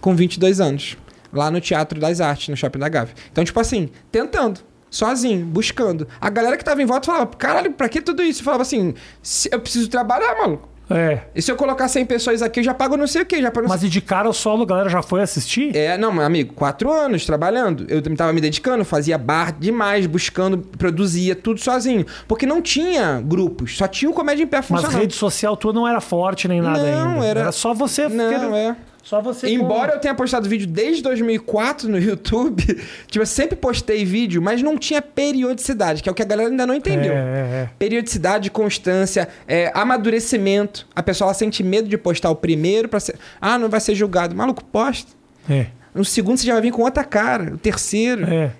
[0.00, 0.96] Com 22 anos.
[1.32, 3.14] Lá no Teatro das Artes, no Shopping da Gávea.
[3.30, 4.60] Então, tipo assim, tentando.
[4.90, 6.06] Sozinho, buscando.
[6.20, 8.40] A galera que tava em volta falava, caralho, pra que tudo isso?
[8.40, 10.68] Eu falava assim, "Se- eu preciso trabalhar, maluco.
[10.90, 11.20] É.
[11.34, 13.50] E se eu colocar 100 pessoas aqui, eu já pago não sei o quê, já
[13.50, 15.76] pago Mas e de cara o solo, a galera já foi assistir?
[15.76, 17.84] é, não, meu amigo, quatro anos trabalhando.
[17.90, 22.06] Eu também tava me dedicando, fazia bar demais, buscando, produzia tudo sozinho.
[22.26, 24.96] Porque não tinha grupos, só tinha o Comédia em Pé Mas funcionando.
[24.98, 27.26] rede social tua não era forte nem nada Não, ainda.
[27.26, 28.08] era- só você.
[28.08, 28.74] Não, é.
[29.08, 29.48] Só você.
[29.48, 32.62] Embora eu tenha postado vídeo desde 2004 no YouTube,
[33.08, 36.50] tipo, eu sempre postei vídeo, mas não tinha periodicidade, que é o que a galera
[36.50, 37.12] ainda não entendeu.
[37.14, 40.86] É, é, Periodicidade, constância, é, amadurecimento.
[40.94, 43.16] A pessoa sente medo de postar o primeiro pra ser.
[43.40, 44.34] Ah, não vai ser julgado.
[44.36, 45.10] Maluco, posta.
[45.48, 45.68] é.
[45.94, 47.54] No segundo você já vai vir com outra cara.
[47.54, 48.24] O terceiro.
[48.30, 48.52] É, é.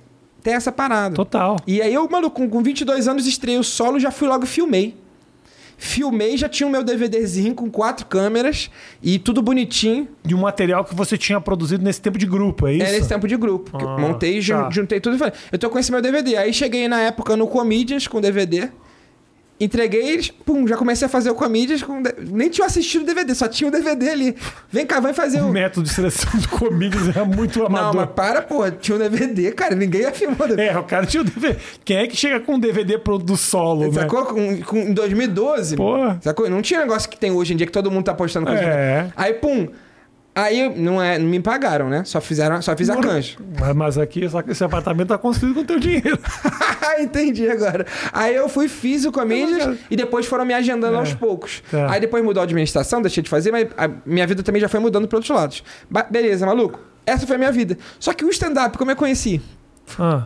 [0.42, 1.14] Tem essa parada.
[1.14, 1.56] Total.
[1.66, 4.46] E aí eu, maluco, com- com 22 anos estreiei o solo, já fui logo e
[4.46, 4.96] filmei.
[5.80, 8.68] Filmei, já tinha o meu DVDzinho com quatro câmeras
[9.00, 10.08] e tudo bonitinho.
[10.24, 12.84] De um material que você tinha produzido nesse tempo de grupo, é isso?
[12.84, 13.70] Era esse tempo de grupo.
[13.76, 14.68] Ah, montei, tá.
[14.70, 16.36] juntei tudo e falei, eu tô com esse meu DVD.
[16.36, 18.68] Aí cheguei na época no Comedians com DVD.
[19.60, 22.00] Entreguei eles, pum, já comecei a fazer o Comedians com.
[22.30, 24.36] Nem tinha assistido o DVD, só tinha o DVD ali.
[24.70, 25.52] Vem cá, vai fazer O o.
[25.52, 27.94] método de seleção do Comedians era muito Não, amador.
[27.96, 30.46] mas para, pô, tinha um DVD, cara, ninguém afirmou.
[30.56, 31.56] É, o cara tinha o DVD.
[31.84, 33.92] Quem é que chega com um DVD pro, do solo, né?
[33.92, 34.26] Sacou?
[34.26, 35.76] Com, com, em 2012.
[35.76, 35.96] Pô.
[36.20, 36.48] Sacou?
[36.48, 38.62] Não tinha negócio que tem hoje em dia que todo mundo tá postando coisa.
[38.62, 39.08] É.
[39.16, 39.66] Aí, pum.
[40.40, 42.04] Aí não, é, não me pagaram, né?
[42.04, 43.36] Só fizeram, só fiz a canja.
[43.58, 46.16] Mas, mas aqui, só que esse apartamento tá construído com teu dinheiro.
[47.00, 47.84] Entendi agora.
[48.12, 50.98] Aí eu fui, fiz o Comedians e depois foram me agendando É.
[50.98, 51.60] aos poucos.
[51.70, 51.90] Tá.
[51.90, 54.78] Aí depois mudou a administração, deixei de fazer, mas a minha vida também já foi
[54.78, 55.64] mudando para outros lados.
[55.90, 56.78] Ba- beleza, maluco.
[57.04, 57.76] Essa foi a minha vida.
[57.98, 59.40] Só que o stand-up, como eu conheci?
[59.98, 60.24] Ah,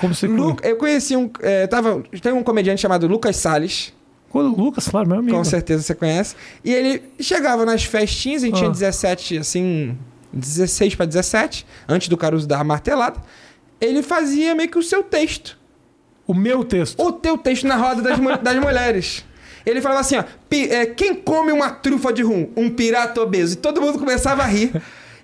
[0.00, 1.28] como você Lu- eu conheci um.
[1.40, 3.92] É, tava, tem um comediante chamado Lucas Salles.
[4.32, 5.36] O Lucas, claro, meu amigo.
[5.36, 6.36] Com certeza você conhece.
[6.64, 8.58] E ele chegava nas festinhas, a gente Ah.
[8.60, 9.96] tinha 17, assim,
[10.32, 13.20] 16 para 17, antes do Caruso dar a martelada.
[13.80, 15.58] Ele fazia meio que o seu texto.
[16.26, 17.00] O meu texto.
[17.02, 19.24] O teu texto na roda das, das mulheres.
[19.66, 22.48] Ele falava assim, ó, "Pi- é, quem come uma trufa de rum?
[22.56, 23.54] Um pirata obeso.
[23.54, 24.70] E todo mundo começava a rir.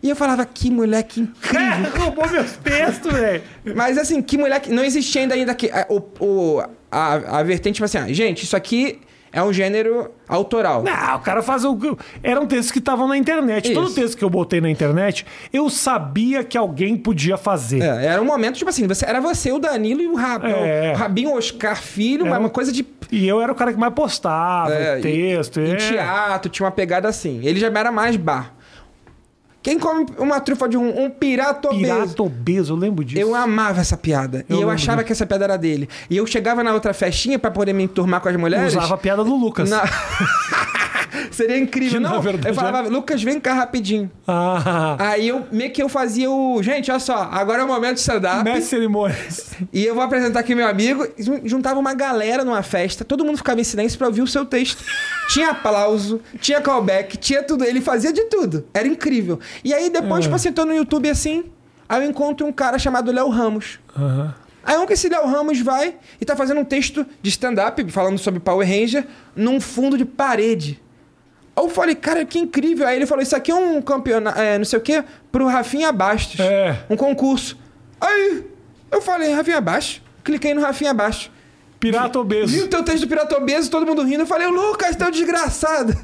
[0.03, 1.61] E eu falava, que moleque incrível.
[1.61, 3.43] É, roubou meus textos, velho.
[3.75, 4.71] Mas assim, que moleque.
[4.71, 6.63] Não existia ainda ainda que, a, o, o-
[6.97, 9.01] a, a vertente, tipo assim, ah, gente, isso aqui
[9.33, 10.83] é um gênero autoral.
[10.83, 11.77] Não, o cara faz o.
[12.23, 13.73] Eram textos que estavam na internet.
[13.75, 13.95] Todo Isso.
[13.95, 17.83] texto que eu botei na internet, eu sabia que alguém podia fazer.
[17.83, 20.93] É, era um momento, tipo assim, você, era você, o Danilo e o, Rab, É.
[20.95, 23.79] o Rabinho Oscar Filho, Era uma um- coisa de E eu era o cara que
[23.79, 25.61] mais postava É, texto.
[25.61, 25.77] em é.
[25.77, 27.41] teatro, tinha uma pegada assim.
[27.45, 28.55] Ele já era mais bar.
[29.67, 31.83] Quem come uma trufa de um, um pirata obeso?
[31.83, 33.21] Pirata obeso, eu lembro disso.
[33.21, 34.45] Eu amava essa piada.
[34.49, 35.07] Eu e eu achava disso.
[35.09, 35.89] que essa piada era dele.
[36.09, 38.77] E eu chegava na outra festinha pra poder me enturmar com as mulheres.
[38.77, 39.69] usava a piada do Lucas.
[39.69, 39.83] Na-
[41.31, 41.95] Seria incrível.
[41.95, 44.11] Que, na Não, verdade, é- eu falava, Lucas, vem cá rapidinho.
[44.27, 46.63] Ah, Aí eu meio que eu fazia o.
[46.63, 48.45] Gente, olha só, agora é o momento de stand-up.
[48.45, 49.51] mestre cerimônias.
[49.73, 51.07] E eu vou apresentar aqui meu amigo.
[51.19, 54.45] Jun- Juntava uma galera numa festa, todo mundo ficava em silêncio pra ouvir o seu
[54.45, 54.83] texto.
[55.29, 57.65] Tinha aplauso, tinha callback, tinha tudo.
[57.65, 58.67] Ele fazia de tudo.
[58.75, 59.39] Era incrível.
[59.65, 60.23] E aí depois, É.
[60.23, 61.45] tipo assim, tô no YouTube assim.
[61.89, 63.79] Aí eu encontro um cara chamado Léo Ramos.
[63.97, 64.35] Aham.
[64.65, 68.19] Aí um que esse Léo Ramos vai e tá fazendo um texto de stand-up falando
[68.19, 70.83] sobre Power Ranger num fundo de parede.
[71.57, 72.87] Aí eu falei, cara, que incrível.
[72.87, 75.91] Aí ele falou: Isso aqui é um campeonato, é, não sei o quê, pro Rafinha
[75.91, 76.39] Bastos.
[76.39, 76.85] É.
[76.91, 77.57] Um concurso.
[77.99, 78.45] Aí
[78.91, 80.03] eu falei, Rafinha Bastos.
[80.23, 81.31] Cliquei no Rafinha Bastos.
[81.79, 82.65] Pirata Vi obeso.
[82.65, 84.23] o teu texto do Pirata Obeso, todo mundo rindo.
[84.23, 85.95] Eu falei, Lucas, teu desgraçado.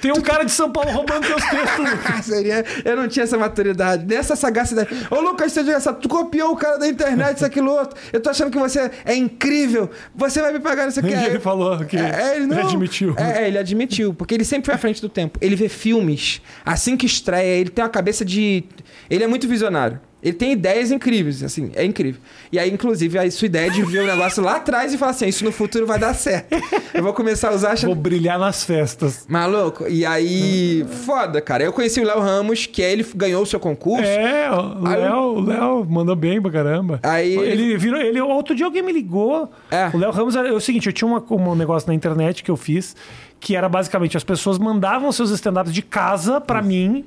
[0.00, 2.24] Tem um cara de São Paulo roubando teus textos.
[2.26, 2.64] Seria...
[2.84, 4.88] Eu não tinha essa maturidade, nessa sagacidade.
[5.10, 7.98] Ô, Lucas, teu desgraçado, tu copiou o cara da internet, isso, aquilo, outro.
[8.12, 9.90] Eu tô achando que você é incrível.
[10.14, 11.12] Você vai me pagar isso aqui.
[11.26, 13.14] Ele falou que É, ele, não, admitiu.
[13.16, 15.38] É, é, ele admitiu, porque ele sempre foi à frente do tempo.
[15.40, 18.64] Ele vê filmes, assim que estreia, ele tem uma cabeça de.
[19.10, 20.00] Ele é muito visionário.
[20.26, 22.20] Ele tem ideias incríveis, assim, é incrível.
[22.50, 25.28] E aí, inclusive, a sua ideia de ver o negócio lá atrás e falar assim:
[25.28, 26.48] isso no futuro vai dar certo.
[26.92, 27.68] Eu vou começar a usar.
[27.68, 27.94] Vou Achando...
[27.94, 29.24] brilhar nas festas.
[29.28, 29.86] Maluco?
[29.86, 31.62] E aí, foda, cara.
[31.62, 34.02] Eu conheci o Léo Ramos, que aí ele ganhou o seu concurso.
[34.02, 36.98] É, o Léo, Léo mandou bem pra caramba.
[37.04, 38.00] Aí ele, virou.
[38.00, 39.48] Ele, outro dia alguém me ligou.
[39.70, 39.90] É.
[39.94, 42.56] O Léo Ramos era o seguinte: eu tinha uma- um negócio na internet que eu
[42.56, 42.96] fiz,
[43.38, 47.04] que era basicamente as pessoas mandavam seus stand-ups de casa pra mim.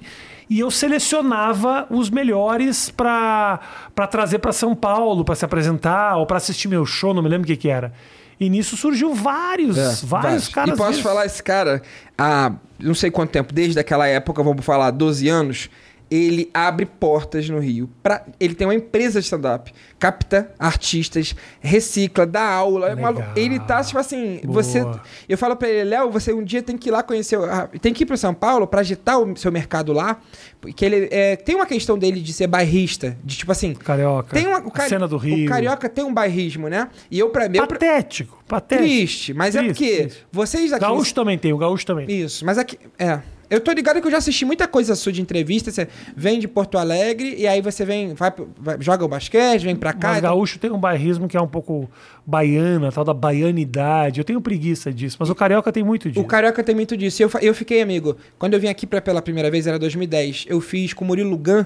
[0.50, 3.60] E eu selecionava os melhores pra
[3.94, 7.30] pra trazer pra São Paulo, pra se apresentar, ou pra assistir meu show, não me
[7.30, 7.94] lembro o que, que era.
[8.40, 10.48] E nisso surgiu vários, É, vários vários.
[10.48, 10.74] caras.
[10.74, 11.04] E posso desses.
[11.04, 11.82] falar, esse cara,
[12.18, 15.70] há não sei quanto tempo, desde aquela época, vamos falar, 12 anos,
[16.12, 17.90] ele abre portas no Rio.
[18.02, 22.90] Pra, ele tem uma empresa de stand-up, capta artistas, recicla, dá aula.
[22.90, 24.62] é malu- Ele tá, tipo assim, Boa.
[24.64, 24.84] você.
[25.28, 27.38] Eu falo pra ele, Léo, você um dia tem que ir lá conhecer.
[27.38, 27.48] o-
[27.80, 30.20] Tem que ir pro São Paulo pra agitar o seu mercado lá.
[30.62, 33.74] Porque ele é, tem uma questão dele de ser bairrista, de tipo assim.
[33.74, 34.36] Carioca.
[34.36, 35.46] Tem uma, o cari- Cena do Rio.
[35.46, 36.90] O carioca tem um bairrismo, né?
[37.10, 37.58] E eu, pra mim.
[37.60, 38.88] pra- Patético, patético.
[38.88, 40.28] Triste, mas é Triste, porque triste.
[40.32, 40.82] vocês aqui.
[40.82, 42.10] Gaúcho também tem, o Gaúcho também.
[42.12, 42.78] Isso, mas aqui.
[42.98, 43.20] É.
[43.50, 45.72] Eu tô ligado que eu já assisti muita coisa sua de entrevista.
[45.72, 49.76] Você vem de Porto Alegre e aí você vem, vai, vai- joga o basquete, vem
[49.76, 50.10] pra cá.
[50.10, 50.36] Mas e tal.
[50.36, 51.90] gaúcho tem um bairrismo que é um pouco
[52.26, 54.20] baiana, tal da baianidade.
[54.20, 56.22] Eu tenho preguiça disso, mas o carioca tem muito disso.
[56.22, 57.24] O Carioca tem muito disso.
[57.24, 60.62] Eu, eu fiquei, amigo, quando eu vim aqui pra, pela primeira vez, era 2010, eu
[60.62, 61.66] fiz com o Murilo Gun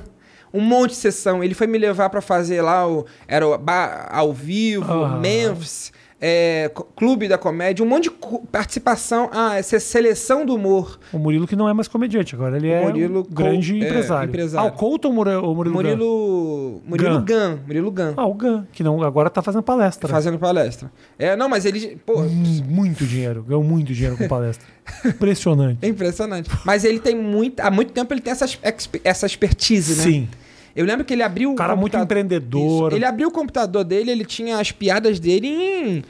[0.53, 1.43] um monte de sessão.
[1.43, 3.05] Ele foi me levar pra fazer lá o.
[3.27, 3.59] Era o
[4.09, 5.19] ao vivo, Aham.
[5.19, 5.91] Memphis,
[6.25, 8.11] é, Clube da Comédia, um monte de
[8.49, 9.29] participação.
[9.33, 10.97] Ah, essa é seleção do humor.
[11.11, 13.85] O Murilo que não é mais comediante agora, ele é Murilo um grande Col- é,
[13.85, 14.29] empresário.
[14.29, 14.69] empresário.
[14.69, 16.81] Ah, o Couto ou o Murilo, o Murilo, Gun?
[16.87, 17.19] Murilo.
[17.19, 17.59] Gun.
[17.67, 18.13] Murilo Gun.
[18.15, 20.07] Ah, o Gun, que não, agora tá fazendo palestra.
[20.07, 20.89] Fazendo palestra.
[21.19, 21.97] É, não, mas ele.
[22.05, 24.65] Pô, Hum, Muito dinheiro, ganhou muito dinheiro com palestra.
[25.05, 25.79] Impressionante.
[25.81, 26.49] é impressionante.
[26.65, 27.59] Mas ele tem muito.
[27.59, 28.45] Há muito tempo ele tem essa,
[29.03, 30.03] essa expertise, né?
[30.03, 30.27] Sim.
[30.75, 32.89] Eu lembro que ele abriu Um cara muito empreendedor.
[32.89, 32.97] Isso.
[32.97, 36.03] Ele abriu o computador dele, ele tinha as piadas dele em,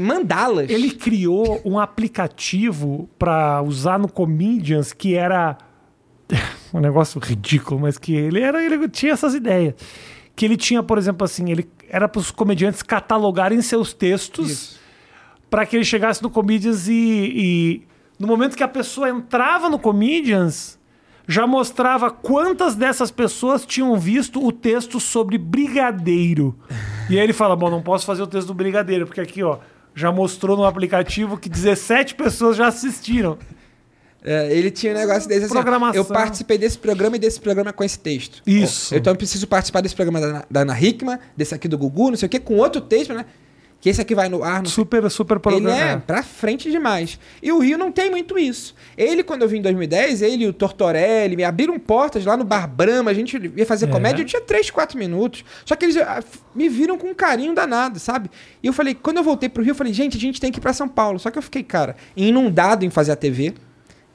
[0.00, 0.68] mandalas.
[0.68, 5.56] Ele criou um aplicativo pra usar no Comedians que era
[6.74, 9.74] um negócio ridículo, mas que ele era ele tinha essas ideias.
[10.34, 14.80] Que ele tinha, por exemplo, assim, ele era para os comediantes catalogarem seus textos
[15.48, 17.82] para que ele chegasse no Comedians e, e
[18.18, 20.76] no momento que a pessoa entrava no Comedians
[21.26, 26.54] já mostrava quantas dessas pessoas tinham visto o texto sobre brigadeiro.
[27.08, 29.58] E aí ele fala: Bom, não posso fazer o texto do brigadeiro, porque aqui, ó,
[29.94, 33.38] já mostrou no aplicativo que 17 pessoas já assistiram.
[34.26, 35.54] É, ele tinha um negócio desse assim.
[35.90, 35.92] ó.
[35.92, 38.40] Eu participei desse programa e desse programa com esse texto.
[38.46, 38.94] Isso.
[38.94, 42.08] Ó, Então eu preciso participar desse programa da, da Ana Hickman, desse aqui do Gugu,
[42.10, 43.26] não sei o quê, com outro texto, né?
[43.84, 45.76] Que esse aqui vai no ar, não sei Super, super Ele programa.
[45.78, 47.18] é pra frente demais.
[47.42, 48.74] E o Rio não tem muito isso.
[48.96, 52.44] Ele, quando eu vim em 2010, ele e o Tortorelli me abriram portas lá no
[52.44, 53.10] Bar Brahma.
[53.10, 53.88] A gente ia fazer É.
[53.90, 55.44] comédia, eu tinha 3, 4 minutos.
[55.66, 58.30] Só que eles ah, me viram com um carinho danado, sabe?
[58.62, 60.58] E eu falei, quando eu voltei pro Rio, eu falei, gente, a gente tem que
[60.58, 61.18] ir pra São Paulo.
[61.18, 63.52] Só que eu fiquei, cara, inundado em fazer a TV.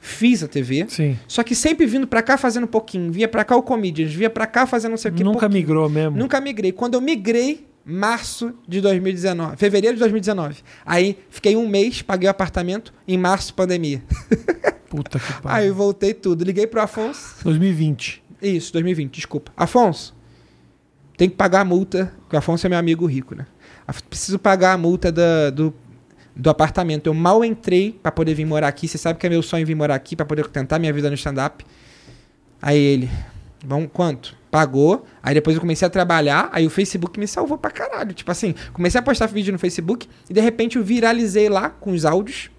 [0.00, 0.86] Fiz a TV.
[0.88, 1.16] Sim.
[1.28, 3.12] Só que sempre vindo pra cá fazendo um pouquinho.
[3.12, 5.22] Via pra cá o Comedians, via pra cá fazendo não sei o que.
[5.22, 6.16] Nunca migrou mesmo.
[6.18, 6.72] Nunca migrei.
[6.72, 10.58] Quando eu migrei, março de 2019, fevereiro de 2019.
[10.84, 14.02] Aí fiquei um mês, paguei o apartamento, em março, pandemia.
[14.88, 15.68] Puta que Aí pariu.
[15.68, 16.42] eu voltei tudo.
[16.44, 17.36] Liguei pro Afonso.
[17.44, 18.22] 2020.
[18.42, 19.52] Isso, 2020, desculpa.
[19.56, 20.14] Afonso,
[21.16, 23.46] tem que pagar a multa, porque o Afonso é meu amigo rico, né?
[24.08, 25.72] Preciso pagar a multa da- do,
[26.34, 27.06] do apartamento.
[27.06, 28.88] Eu mal entrei pra poder vir morar aqui.
[28.88, 31.14] Você sabe que é meu sonho vir morar aqui pra poder tentar minha vida no
[31.14, 31.64] stand-up.
[32.62, 33.10] Aí ele,
[33.64, 34.36] vamos, quanto?
[34.50, 35.06] Pagou.
[35.22, 36.48] Aí depois eu comecei a trabalhar.
[36.52, 38.12] Aí o Facebook me salvou pra caralho.
[38.12, 41.92] Tipo assim, comecei a postar vídeo no Facebook e de repente eu viralizei lá com
[41.92, 42.50] os áudios.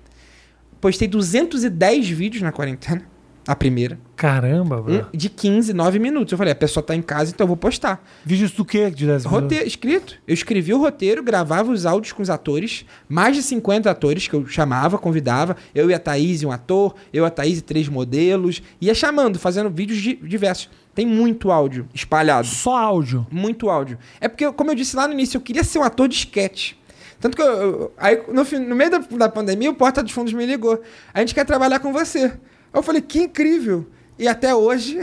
[0.79, 3.05] Postei 210 vídeos na quarentena.
[3.47, 3.99] A primeira.
[4.15, 5.07] Caramba, bro.
[5.11, 6.31] Um de 15, 9 minutos.
[6.31, 8.05] Eu falei, a pessoa tá em casa, então eu vou postar.
[8.23, 9.25] Vídeos do quê de 10 minutos?
[9.25, 10.15] Roteiro, escrito.
[10.27, 14.35] Eu escrevi o roteiro, gravava os áudios com os atores, mais de 50 atores que
[14.35, 15.57] eu chamava, convidava.
[15.73, 18.61] Eu e a Thaís um ator, eu, a Thaís e três modelos.
[18.79, 20.69] Ia chamando, fazendo vídeos di- diversos.
[20.93, 22.45] Tem muito áudio espalhado.
[22.47, 23.25] Só áudio.
[23.31, 23.97] Muito áudio.
[24.19, 26.73] É porque, como eu disse lá no início, eu queria ser um ator de sketch.
[27.19, 30.31] Tanto que eu, eu- aí, no, no meio da, da pandemia, o Porta dos Fundos
[30.33, 30.79] me ligou.
[31.13, 32.31] A gente quer trabalhar com você.
[32.73, 33.85] Eu falei, que incrível.
[34.17, 34.99] E até hoje,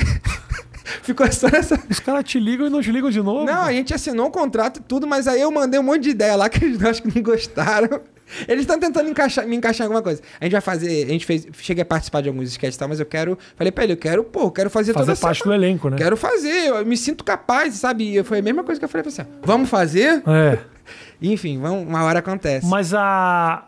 [1.02, 1.78] ficou só nessa.
[1.90, 3.44] Os caras te ligam e não te ligam de novo.
[3.44, 6.10] Não, a gente assinou um contrato e tudo, mas aí eu mandei um monte de
[6.10, 8.00] ideia lá que eles acho que não gostaram.
[8.46, 10.20] Eles estão tentando encaixar, me encaixar em alguma coisa.
[10.38, 12.88] A gente vai fazer, a gente fez, cheguei a participar de alguns sketches e tal,
[12.88, 15.42] mas eu quero, falei pra ele, eu quero, pô, eu quero fazer, Fazer toda parte
[15.42, 15.58] semana.
[15.58, 15.96] do elenco, né?
[15.96, 18.18] Quero fazer, eu me sinto capaz, sabe?
[18.18, 19.26] E foi a mesma coisa que eu falei pra você.
[19.42, 20.22] Vamos fazer?
[20.26, 20.58] É.
[21.22, 22.66] Enfim, vamos, uma hora acontece.
[22.66, 23.66] Mas a.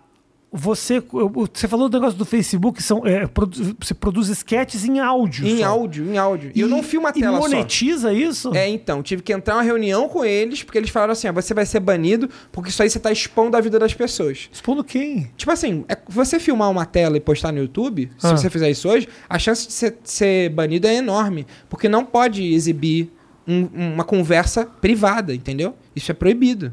[0.53, 1.01] você,
[1.33, 5.47] você falou do negócio do Facebook, são, é, produ- você produz sketches em áudio.
[5.47, 5.65] Em só.
[5.67, 6.51] áudio, em áudio.
[6.55, 7.49] E eu não filmo a tela E só.
[7.49, 8.53] monetiza isso?
[8.55, 11.55] É, então, tive que entrar uma reunião com eles, porque eles falaram assim: ó, você
[11.55, 14.49] vai ser banido, porque isso aí você tá expondo a vida das pessoas.
[14.53, 15.31] Expondo quem?
[15.37, 18.37] Tipo assim, é, você filmar uma tela e postar no YouTube, se Ah.
[18.37, 21.47] você fizer isso hoje, a chance de ser, ser banido é enorme.
[21.69, 23.13] Porque não pode exibir
[23.47, 25.77] um- uma conversa privada, entendeu?
[25.95, 26.73] Isso é proibido.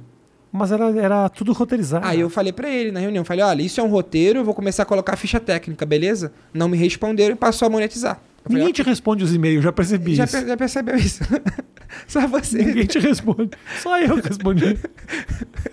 [0.52, 2.06] Mas era, era tudo roteirizado.
[2.06, 4.54] Aí eu falei pra ele na reunião, falei, olha, isso é um roteiro, eu vou
[4.54, 6.32] começar a colocar a ficha técnica, beleza?
[6.54, 8.20] Não me responderam e passou a monetizar.
[8.46, 10.48] Eu Ninguém te responde os e-mails, já percebi já, isso.
[10.48, 11.24] já percebeu isso?
[12.08, 12.64] Só você.
[12.64, 13.52] Ninguém te responde.
[13.82, 14.78] Só eu que respondi.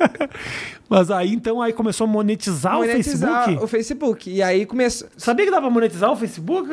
[0.88, 3.64] Mas aí então aí começou a monetizar, monetizar o Facebook.
[3.64, 4.30] o Facebook.
[4.30, 5.08] E aí começou.
[5.16, 6.68] Sabia que dá pra monetizar o Facebook?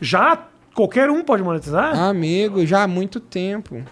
[0.00, 1.98] Já qualquer um pode monetizar?
[1.98, 3.82] Amigo, já há muito tempo.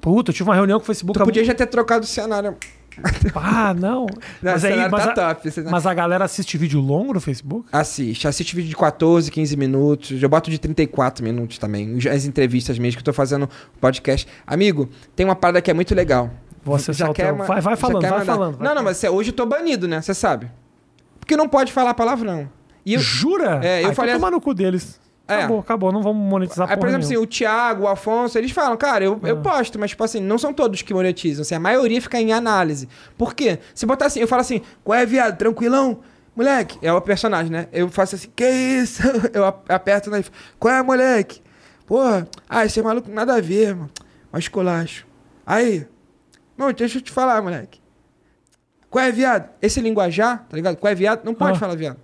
[0.00, 1.18] Puta, eu tive uma reunião com o Facebook.
[1.18, 2.56] Tu podia já ter trocado o cenário.
[3.34, 4.06] Ah, não.
[4.42, 5.50] Não, mas aí, mas, tá a, top.
[5.70, 7.68] mas a galera assiste vídeo longo no Facebook?
[7.72, 8.26] Assiste.
[8.28, 10.22] Assiste vídeo de 14, 15 minutos.
[10.22, 11.98] Eu boto de 34 minutos também.
[12.12, 13.48] As entrevistas mesmo que eu tô fazendo
[13.80, 14.26] podcast.
[14.46, 16.30] Amigo, tem uma parada que é muito legal.
[16.64, 18.82] Vou acessar o teu- ma- vai- vai já falando, quer vai falando, vai não, não,
[18.82, 20.00] mas hoje eu tô banido, né?
[20.02, 20.50] Você sabe.
[21.18, 22.48] Porque não pode falar palavrão.
[22.84, 23.60] E eu, Jura?
[23.62, 24.98] É, eu falei Então tomar no cu deles.
[25.28, 25.34] É.
[25.34, 25.92] Acabou, acabou.
[25.92, 29.20] Não vamos monetizar Aí, por exemplo, assim, o Thiago, o Afonso, eles falam, cara, eu,
[29.22, 29.28] Ah.
[29.28, 31.42] eu posto, mas, tipo assim, não são todos que monetizam.
[31.42, 32.88] Assim, a maioria fica em análise.
[33.16, 33.58] Por quê?
[33.74, 35.36] Se botar assim, eu falo assim, qual é, viado?
[35.36, 36.00] Tranquilão?
[36.34, 37.66] Moleque, é o personagem, né?
[37.72, 39.02] Eu faço assim, que isso?
[39.34, 40.22] Eu ap- aperto na.
[40.58, 41.42] Qual é, moleque?
[41.84, 43.90] Porra, ah, esse maluco nada a ver, mano.
[44.30, 45.04] Mas colacho.
[45.44, 45.86] Aí,
[46.56, 47.80] não, deixa eu te falar, moleque.
[48.88, 49.50] Qual é, viado?
[49.60, 50.76] Esse linguajar, tá ligado?
[50.76, 51.24] Qual é, viado?
[51.24, 51.60] Não pode Ah.
[51.60, 51.98] falar, viado.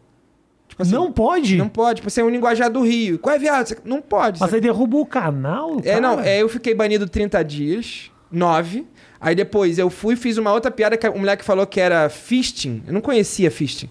[0.75, 1.57] Tipo assim, não pode?
[1.57, 1.97] não pode.
[1.97, 3.19] Tipo assim, é um linguajar do Rio.
[3.19, 3.67] Qual é, viado?
[3.69, 4.41] Você- Não pode.
[4.41, 5.79] Mas aí derruba o canal?
[5.85, 6.01] É, cara?
[6.01, 8.85] não, é, eu fiquei banido 30 dias, 9.
[9.21, 12.09] Aí depois eu fui e fiz uma outra piada que o moleque falou que era
[12.09, 12.83] fisting.
[12.87, 13.89] Eu não conhecia fisting.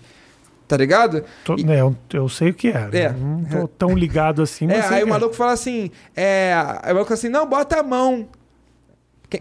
[0.68, 1.24] Tá ligado?
[1.46, 2.90] Tô- E- né, eu, eu sei o que é.
[2.92, 3.10] É.
[3.12, 6.92] Não tô tão ligado assim, mas É, aí o que maluco fala assim, é, aí
[6.92, 8.28] o maluco assim, não, bota a mão.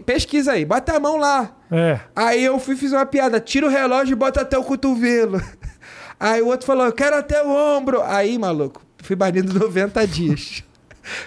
[0.05, 1.55] Pesquisa aí, bota a mão lá.
[1.71, 1.99] É.
[2.15, 5.41] Aí eu fui e fiz uma piada, tira o relógio e bota até o cotovelo.
[6.19, 8.01] Aí o outro falou, eu quero até o ombro.
[8.03, 10.63] Aí, maluco, fui banido 90 dias.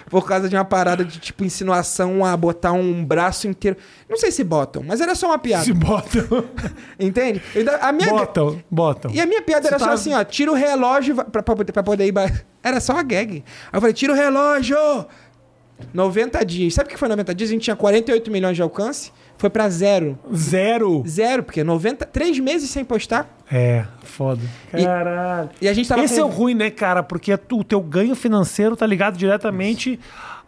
[0.09, 3.77] Por causa de uma parada de, tipo, insinuação a botar um braço inteiro.
[4.09, 5.65] Não sei se botam, mas era só uma piada.
[5.65, 6.45] Se botam.
[6.99, 7.39] Entende?
[7.55, 8.09] Ainda- a minha...
[8.09, 9.11] botam, botam.
[9.13, 11.55] E a minha piada Você era só tá- assim, ó, tira o relógio pra, pra,
[11.55, 12.13] poder- pra poder ir...
[12.63, 13.31] Era só uma gag.
[13.35, 14.77] Aí eu falei, tira o relógio!
[15.93, 16.73] 90 dias.
[16.73, 17.49] Sabe o que foi 90 dias?
[17.49, 19.11] A gente tinha 48 milhões de alcance.
[19.37, 20.17] Foi pra zero.
[20.35, 21.03] Zero.
[21.07, 22.05] Zero, porque 90...
[22.07, 23.29] Três meses sem postar.
[23.51, 24.41] É, foda.
[24.73, 25.49] E- Caralho.
[25.61, 26.21] E a gente tava Esse com...
[26.21, 27.03] é o ruim, né, cara?
[27.03, 29.99] Porque tu- o teu ganho financeiro tá ligado diretamente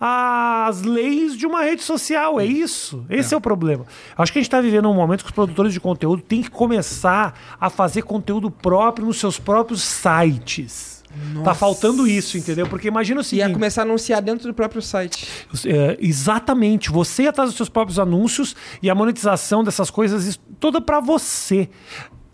[0.02, 2.40] às leis de uma rede social.
[2.40, 3.06] É isso.
[3.10, 3.86] Esse é, o problema.
[4.18, 6.50] Acho que a gente tá vivendo um momento que os produtores de conteúdo têm que
[6.50, 10.99] começar a fazer conteúdo próprio nos seus próprios sites.
[11.44, 12.68] Tá faltando isso, entendeu?
[12.68, 13.54] Porque imagina o Ia seguinte.
[13.54, 15.28] começar a anunciar dentro do próprio site.
[15.66, 16.92] É, exatamente.
[16.92, 21.70] Você atrás dos seus próprios anúncios e a monetização dessas coisas, toda pra você.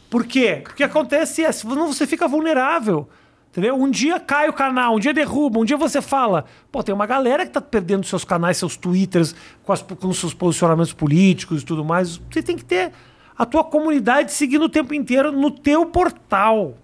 [0.09, 0.61] Por quê?
[0.63, 3.07] Porque acontece é, se não você fica vulnerável.
[3.51, 3.75] Entendeu?
[3.75, 7.05] Um dia cai o canal, um dia derruba, um dia você fala, pô, tem uma
[7.05, 9.33] galera que tá perdendo seus canais, seus twitters,
[9.63, 12.19] com, as, com seus posicionamentos políticos e tudo mais.
[12.29, 12.91] Você tem que ter
[13.37, 16.77] a tua comunidade seguindo o tempo inteiro no teu portal.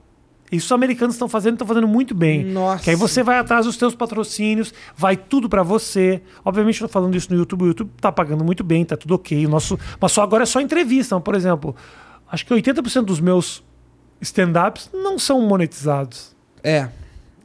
[0.51, 2.43] Isso os americanos estão fazendo, estão fazendo muito bem.
[2.43, 2.83] Nossa.
[2.83, 6.21] Que aí você vai atrás dos teus patrocínios, vai tudo pra você.
[6.43, 9.15] Obviamente, eu tô falando isso no YouTube, o YouTube tá pagando muito bem, tá tudo
[9.15, 9.45] ok.
[9.45, 11.17] O nosso, mas só agora é só entrevista.
[11.21, 11.73] Por exemplo,
[12.29, 13.63] acho que 80% dos meus
[14.19, 16.35] stand-ups não são monetizados.
[16.63, 16.89] É,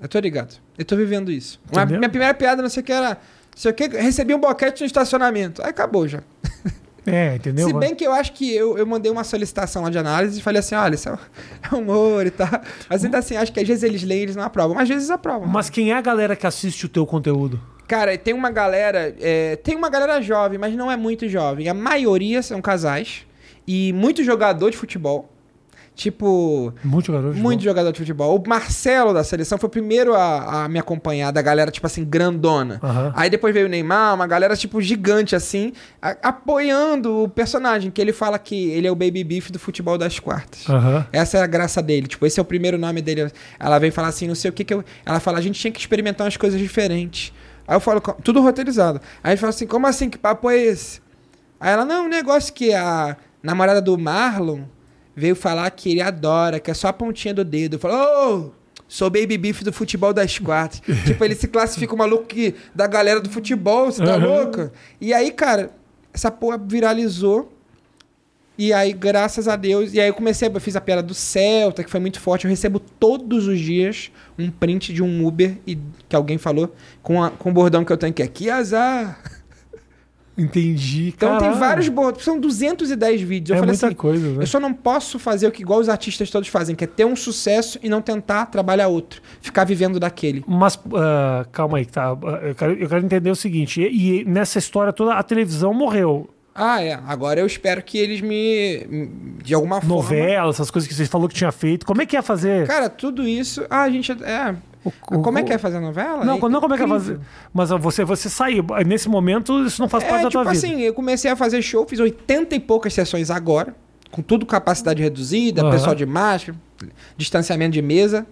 [0.01, 0.55] eu tô ligado.
[0.77, 1.61] Eu tô vivendo isso.
[1.73, 3.19] Uma- minha primeira piada, não sei o que era...
[3.55, 5.63] Sei o que, recebi um boquete no estacionamento.
[5.63, 6.23] Aí acabou já.
[7.07, 7.69] É, entendeu?
[7.69, 10.43] Se bem que eu acho que eu, eu mandei uma solicitação lá de análise e
[10.43, 11.13] falei assim, olha, isso é
[11.71, 12.49] é humor e tal.
[12.89, 14.75] Mas ainda assim, acho que às vezes eles leem e eles não aprovam.
[14.75, 15.47] Mas às vezes aprovam.
[15.49, 17.61] Mas quem é a galera que assiste o teu conteúdo?
[17.87, 19.15] Cara, tem uma galera.
[19.21, 21.69] é, tem uma galera jovem, mas não é muito jovem.
[21.69, 23.25] A maioria são casais.
[23.69, 25.36] E muito jogador de futebol.
[25.97, 26.75] Tipo.
[26.85, 27.65] Muito jogador de Muito futebol.
[27.73, 28.37] jogador de futebol.
[28.39, 32.05] O Marcelo da seleção foi o primeiro a, a me acompanhar, da galera, tipo assim,
[32.05, 32.79] grandona.
[32.83, 33.13] Aham.
[33.17, 37.99] Aí depois veio o Neymar, uma galera, tipo, gigante, assim, a- apoiando o personagem, que
[38.01, 40.69] ele fala que ele é o baby beef do futebol das quartas.
[40.69, 41.07] Aham.
[41.11, 42.07] Essa é a graça dele.
[42.07, 43.33] Tipo, esse é o primeiro nome dele.
[43.59, 44.85] Ela vem falar assim, não sei o que que eu...
[45.07, 47.33] Ela fala, a gente tinha que experimentar umas coisas diferentes.
[47.67, 49.01] Aí eu falo, "Co- tudo roteirizado.
[49.25, 50.11] Aí ele fala assim, como assim?
[50.11, 51.01] Que papo é esse?
[51.59, 54.61] Aí ela, não, um negócio que a namorada do Marlon
[55.17, 57.75] veio falar que ele adora, que é só a pontinha do dedo.
[57.77, 58.51] Eu falo, ô,
[58.87, 60.81] sou baby beef do futebol das quatro.
[61.07, 64.25] tipo, ele se classifica o maluco que, da galera do futebol, você tá Uhum.
[64.27, 64.73] louca?
[65.01, 65.71] E aí, cara,
[66.13, 67.53] essa porra viralizou.
[68.59, 71.85] E aí, graças a Deus, e aí eu comecei, eu fiz a piada do Celta,
[71.85, 72.47] que foi muito forte.
[72.47, 77.23] Eu recebo todos os dias um print de um Uber e, que alguém falou com,
[77.23, 79.21] a, com o bordão que eu tenho que é que azar.
[80.37, 81.09] Entendi.
[81.17, 81.59] Então tem Caralho.
[81.59, 83.51] vários bordões, são 210 vídeos.
[83.51, 84.43] Eu É falei muita assim, coisa, né?
[84.43, 87.05] eu só não posso fazer o que igual os artistas todos fazem, que é ter
[87.07, 89.23] um sucesso e não tentar trabalhar outro.
[89.41, 90.45] Ficar vivendo daquele.
[90.47, 92.17] Mas, ah, calma aí, tá?
[92.43, 93.81] Eu quero, eu quero entender o seguinte.
[93.81, 96.29] E, e nessa história toda, a televisão morreu.
[96.55, 96.99] Ah, é.
[97.07, 99.09] Agora eu espero que eles me.
[99.43, 99.95] De alguma forma.
[99.95, 101.85] Novela, essas coisas que você falou que tinha feito.
[101.85, 102.67] Como é que ia fazer?
[102.67, 103.65] Cara, tudo isso.
[103.69, 104.11] Ah, a gente.
[104.13, 104.55] É.
[105.11, 106.25] O- Como é o- que é fazer novela?
[106.25, 107.19] Não, não como é que é fazer.
[107.53, 108.65] Mas você, você saiu.
[108.87, 110.67] Nesse momento, isso não faz parte É, da tipo tua vida.
[110.67, 113.75] assim, eu comecei a fazer show, fiz 80 e poucas sessões agora,
[114.11, 115.71] com tudo capacidade reduzida, Aham.
[115.71, 116.57] pessoal de máscara,
[117.17, 118.27] distanciamento de mesa.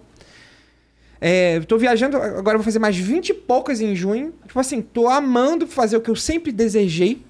[1.19, 4.33] É, tô viajando, agora vou fazer mais 20 e poucas em junho.
[4.47, 7.23] Tipo assim, tô amando fazer o que eu sempre desejei.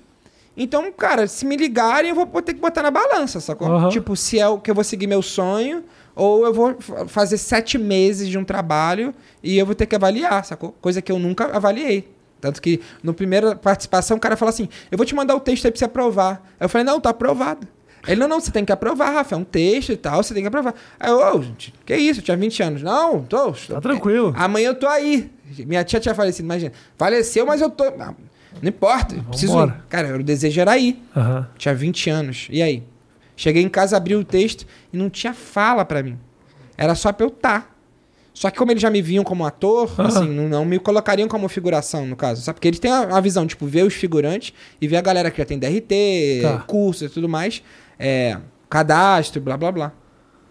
[0.57, 3.67] Então, cara, se me ligarem, eu vou ter que botar na balança, sacou?
[3.67, 3.89] Aham.
[3.89, 5.83] Tipo, se é o que eu vou seguir meu sonho,
[6.15, 9.13] ou eu vou fa- fazer sete meses de um trabalho
[9.43, 10.75] e eu vou ter que avaliar, sacou?
[10.81, 12.07] Coisa que eu nunca avaliei.
[12.41, 15.65] Tanto que no primeira participação o cara fala assim: eu vou te mandar o texto
[15.65, 16.43] aí pra você aprovar.
[16.59, 17.67] Aí eu falei: não, tá aprovado.
[18.07, 20.43] Ele, não, não, você tem que aprovar, Rafa, é um texto e tal, você tem
[20.43, 20.75] que aprovar.
[20.99, 22.83] Aí eu, ô, gente, que isso, eu tinha 20 anos.
[22.83, 23.51] Não, tô.
[23.51, 24.31] Tá tranquilo.
[24.37, 25.31] Amanhã eu tô aí.
[25.65, 26.71] Minha tia tinha falecido, imagina.
[26.97, 27.83] Faleceu, mas eu tô.
[27.83, 28.13] ah,
[28.61, 29.53] Não importa, eu preciso.
[29.53, 29.83] Vambora.
[29.89, 31.01] Cara, o desejo era ir.
[31.15, 31.47] Aham.
[31.57, 32.47] Tinha 20 anos.
[32.51, 32.83] E aí?
[33.35, 36.17] Cheguei em casa, abri o texto e não tinha fala pra mim.
[36.77, 37.73] Era só pra eu estar.
[38.33, 40.07] Só que como eles já me viam como ator, Aham.
[40.07, 42.41] assim, não, não me colocariam como figuração, no caso.
[42.41, 42.55] Sabe?
[42.55, 45.37] Porque eles têm a, a visão, tipo, ver os figurantes e ver a galera que
[45.37, 46.57] já tem DRT, Tá.
[46.67, 47.63] curso e tudo mais,
[47.97, 48.37] é,
[48.69, 49.91] cadastro, blá, blá, blá.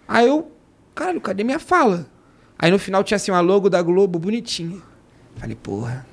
[0.09, 0.51] Aí eu,
[0.95, 2.07] caralho, cadê minha fala?
[2.59, 4.81] Aí no final tinha assim uma logo da Globo bonitinha.
[5.37, 6.07] Falei, porra.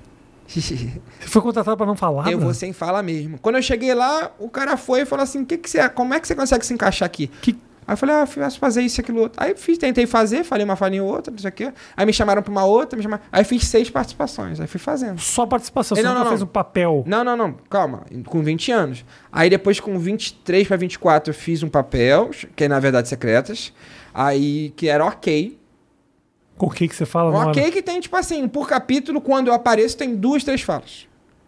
[0.60, 2.32] Você foi contratado pra não falar?
[2.32, 2.44] Eu né?
[2.44, 3.38] vou sem fala mesmo.
[3.40, 6.20] Quando eu cheguei lá, o cara foi e falou assim: que que você, como é
[6.20, 7.28] que você consegue se encaixar aqui?
[7.42, 9.44] Que- Aí eu falei, ah, faço fazer isso, aquilo, outro.
[9.44, 11.74] Aí fiz, tentei fazer, falei uma falinha ou outra, não sei o quê.
[11.98, 13.24] Aí me chamaram pra uma outra, me chamaram.
[13.32, 15.20] Aí fiz seis participações, aí fui fazendo.
[15.20, 17.04] Só participação, você Não, nunca não, fez um papel.
[17.08, 19.04] Não, não, não, calma, com 20 anos.
[19.32, 23.74] Aí depois, com 23 pra 24, eu fiz um papel, que é na verdade secretas.
[24.14, 25.58] Aí, que era ok.
[26.62, 27.32] Com o que, que você fala?
[27.32, 31.08] Um ok que tem, tipo assim, por capítulo, quando eu apareço, tem duas, três falas.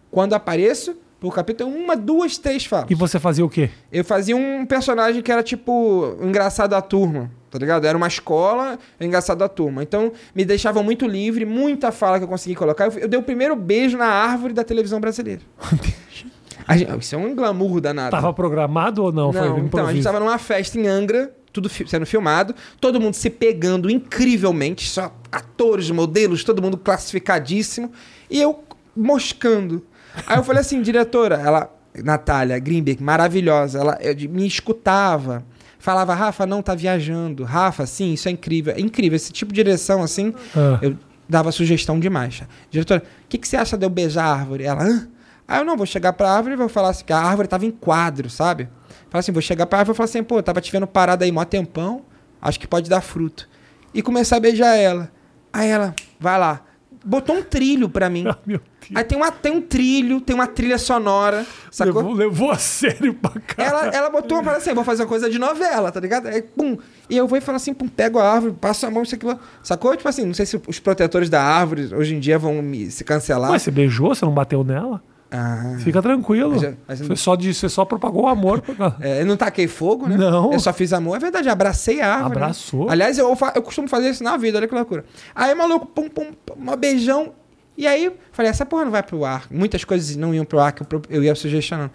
[0.10, 2.90] Quando apareço, por capítulo, tem uma, duas, três falas.
[2.90, 3.70] E você fazia o quê?
[3.92, 7.86] Eu fazia um personagem que era tipo engraçado da turma, tá ligado?
[7.86, 9.84] Era uma escola, engraçado da turma.
[9.84, 12.86] Então me deixavam muito livre, muita fala que eu consegui colocar.
[12.86, 15.42] Eu, eu dei o primeiro beijo na árvore da televisão brasileira.
[16.72, 18.12] Gente- isso é um glamour danado.
[18.12, 19.32] Tava programado ou não?
[19.34, 23.00] Foi Não, então, a gente tava numa festa em Angra, tudo fi- sendo filmado, todo
[23.00, 27.92] mundo se pegando incrivelmente, só atores, modelos, todo mundo classificadíssimo,
[28.30, 28.64] e eu
[28.96, 29.86] moscando.
[30.28, 31.70] Aí eu falei assim, diretora, ela,
[32.04, 35.44] Natália Greenberg, maravilhosa, ela eu me escutava.
[35.80, 37.44] Falava, Rafa, não, tá viajando.
[37.44, 38.74] Rafa, sim, isso é incrível.
[38.74, 39.18] É incrível.
[39.18, 40.80] Esse tipo de direção, assim, Ah.
[40.82, 40.96] eu
[41.28, 42.42] dava sugestão demais.
[42.72, 44.64] Diretora, o que, que você acha de eu beijar a árvore?
[44.64, 45.08] Ela, hã?
[45.48, 47.66] Aí eu não, vou chegar pra árvore e vou falar assim, que a árvore tava
[47.66, 48.70] em quadro, sabe?
[49.10, 51.32] Fala assim, vou chegar pra árvore e falar assim, pô, tava te vendo parada aí
[51.32, 52.04] mó tempão,
[52.42, 53.48] acho que pode dar fruto.
[53.94, 55.12] E começar a beijar ela.
[55.52, 56.62] Aí ela, vai lá.
[57.06, 58.26] Botou um trilho pra mim.
[58.34, 58.74] Ah, meu Deus.
[58.96, 62.02] Aí tem, uma, tem um trilho, tem uma trilha sonora, sacou?
[62.02, 63.64] Levou, levou a sério pra cá.
[63.64, 66.28] Ela, ela botou uma parada assim, vou fazer uma coisa de novela, tá ligado?
[66.28, 66.78] Aí, pum.
[67.10, 69.26] E eu vou e falo assim, pum, pego a árvore, passo a mão, isso aqui.
[69.62, 69.96] Sacou?
[69.96, 73.06] Tipo assim, não sei se os protetores da árvore hoje em dia vão me, se
[73.06, 73.52] cancelar.
[73.52, 74.14] Mas você beijou?
[74.14, 75.02] Você não bateu nela?
[75.36, 75.78] Ah.
[75.80, 76.60] Fica tranquilo.
[76.60, 78.62] Foi não- só de, você só propagou o amor.
[79.02, 80.16] É, eu não taquei fogo, né?
[80.16, 80.54] Não.
[80.54, 81.16] Eu só fiz amor.
[81.18, 82.36] É verdade, abracei a árvore.
[82.36, 82.36] né?
[82.44, 82.90] Abraçou.
[82.90, 85.04] Aliás, eu, eu costumo fazer isso na vida, olha que loucura.
[85.34, 87.34] Aí, maluco, pum, pum, pum, um beijão.
[87.76, 89.48] E aí, falei, essa porra não vai pro ar.
[89.50, 91.90] Muitas coisas não iam pro ar que eu, eu ia sugestionando.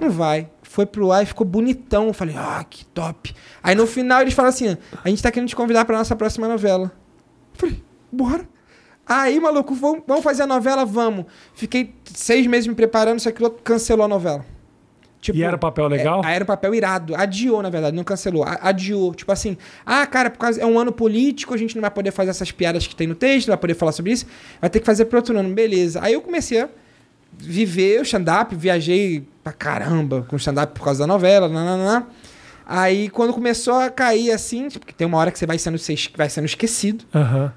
[0.00, 0.50] Não vai.
[0.62, 2.08] Foi pro ar e ficou bonitão.
[2.08, 3.32] Eu falei, ah, que top.
[3.62, 6.48] Aí no final eles falam assim: a gente tá querendo te convidar pra nossa próxima
[6.48, 6.90] novela.
[7.54, 8.48] Eu falei, bora.
[9.06, 10.84] Aí, maluco, vamos, vamos fazer a novela?
[10.84, 11.26] Vamos.
[11.54, 14.44] Fiquei seis meses me preparando, isso aqui cancelou a novela.
[15.20, 16.22] Tipo, E era um papel legal?
[16.22, 17.14] é, era papel irado.
[17.16, 18.44] Adiou, na verdade, não cancelou.
[18.46, 19.14] Adiou.
[19.14, 22.10] Tipo assim, ah, cara, por causa é um ano político, a gente não vai poder
[22.10, 24.26] fazer essas piadas que tem no texto, não vai poder falar sobre isso.
[24.60, 25.48] Vai ter que fazer pro outro ano.
[25.54, 26.00] Beleza.
[26.02, 26.68] Aí eu comecei a
[27.32, 32.06] viver o stand-up, viajei pra caramba com stand-up por causa da novela, nananã.
[32.66, 35.78] Aí quando começou a cair assim, tipo, porque tem uma hora que você vai sendo,
[36.16, 37.04] vai sendo esquecido.
[37.14, 37.52] Aham.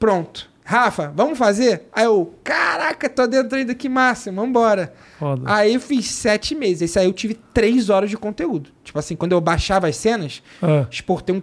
[0.00, 0.50] Pronto.
[0.66, 1.82] Rafa, vamos fazer?
[1.92, 4.94] Aí eu, caraca, tô dentro ainda, que massa, vambora.
[5.18, 5.42] Foda.
[5.44, 6.82] Aí eu fiz sete meses.
[6.90, 8.70] Esse aí eu tive três horas de conteúdo.
[8.82, 10.86] Tipo assim, quando eu baixava as cenas, Ah.
[10.90, 11.42] exportei um,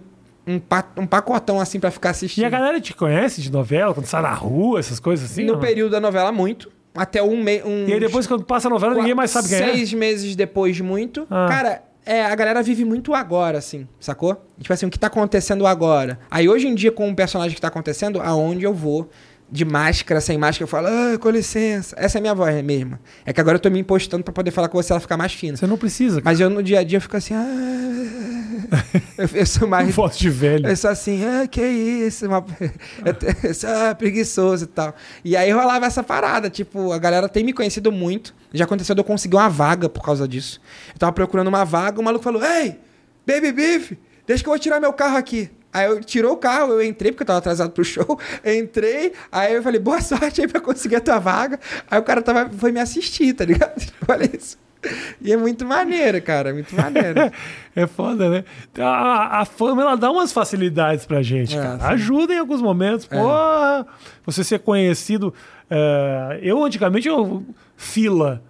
[0.54, 2.44] um, pa- um pacotão assim pra ficar E assistindo.
[2.46, 3.94] a galera te conhece de novela?
[3.94, 5.44] Quando sai na rua, essas coisas assim?
[5.44, 5.60] no não?
[5.60, 6.68] período da novela, muito.
[6.92, 7.62] Até um mês.
[7.64, 9.72] Um, E aí depois, quando passa a novela, ninguém mais sabe quem é.
[9.72, 11.26] Seis meses depois de muito.
[11.30, 11.46] Ah.
[11.48, 14.44] Cara, É, a galera vive muito agora, assim, sacou?
[14.58, 16.18] Tipo assim, o que tá acontecendo agora.
[16.30, 19.08] Aí hoje em dia, com o personagem que tá acontecendo, aonde eu vou,
[19.52, 21.94] de máscara, sem máscara, eu falo, ah, com licença.
[21.98, 22.98] Essa é a minha voz mesmo.
[23.26, 25.34] É que agora eu tô me impostando pra poder falar com você, ela ficar mais
[25.34, 25.58] fina.
[25.58, 26.22] Você não precisa.
[26.24, 28.72] Mas eu no dia a dia eu fico assim, ah.
[29.18, 29.82] eu, eu sou mais.
[29.94, 30.66] Voz de velho.
[30.66, 32.42] Eu sou assim, ah, que isso, uma...
[33.44, 34.96] eu sou ah, preguiçoso e tal.
[35.22, 38.34] E aí rolava essa parada, tipo, a galera tem me conhecido muito.
[38.54, 40.62] Já aconteceu de eu conseguir uma vaga por causa disso.
[40.94, 42.78] Eu tava procurando uma vaga, o maluco falou, ei,
[43.26, 43.92] Baby Beef,
[44.26, 45.50] deixa que eu vou tirar meu carro aqui.
[45.72, 48.18] Aí eu tirou o carro, eu entrei, porque eu tava atrasado pro show.
[48.44, 51.58] Entrei, aí eu falei, boa sorte aí pra conseguir a tua vaga.
[51.90, 53.80] Aí o cara tava, foi me assistir, tá ligado?
[54.08, 54.58] Olha isso.
[55.20, 57.20] E é muito maneiro, cara, é muito maneiro.
[57.74, 58.44] É foda, né?
[58.78, 61.78] A, a fama, ela dá umas facilidades pra gente, É, cara.
[61.78, 61.84] sim.
[61.86, 63.06] Ajuda em alguns momentos.
[63.06, 63.86] Porra,
[64.26, 65.32] você ser conhecido.
[65.70, 67.42] é, eu, antigamente, eu,
[67.76, 68.42] fila.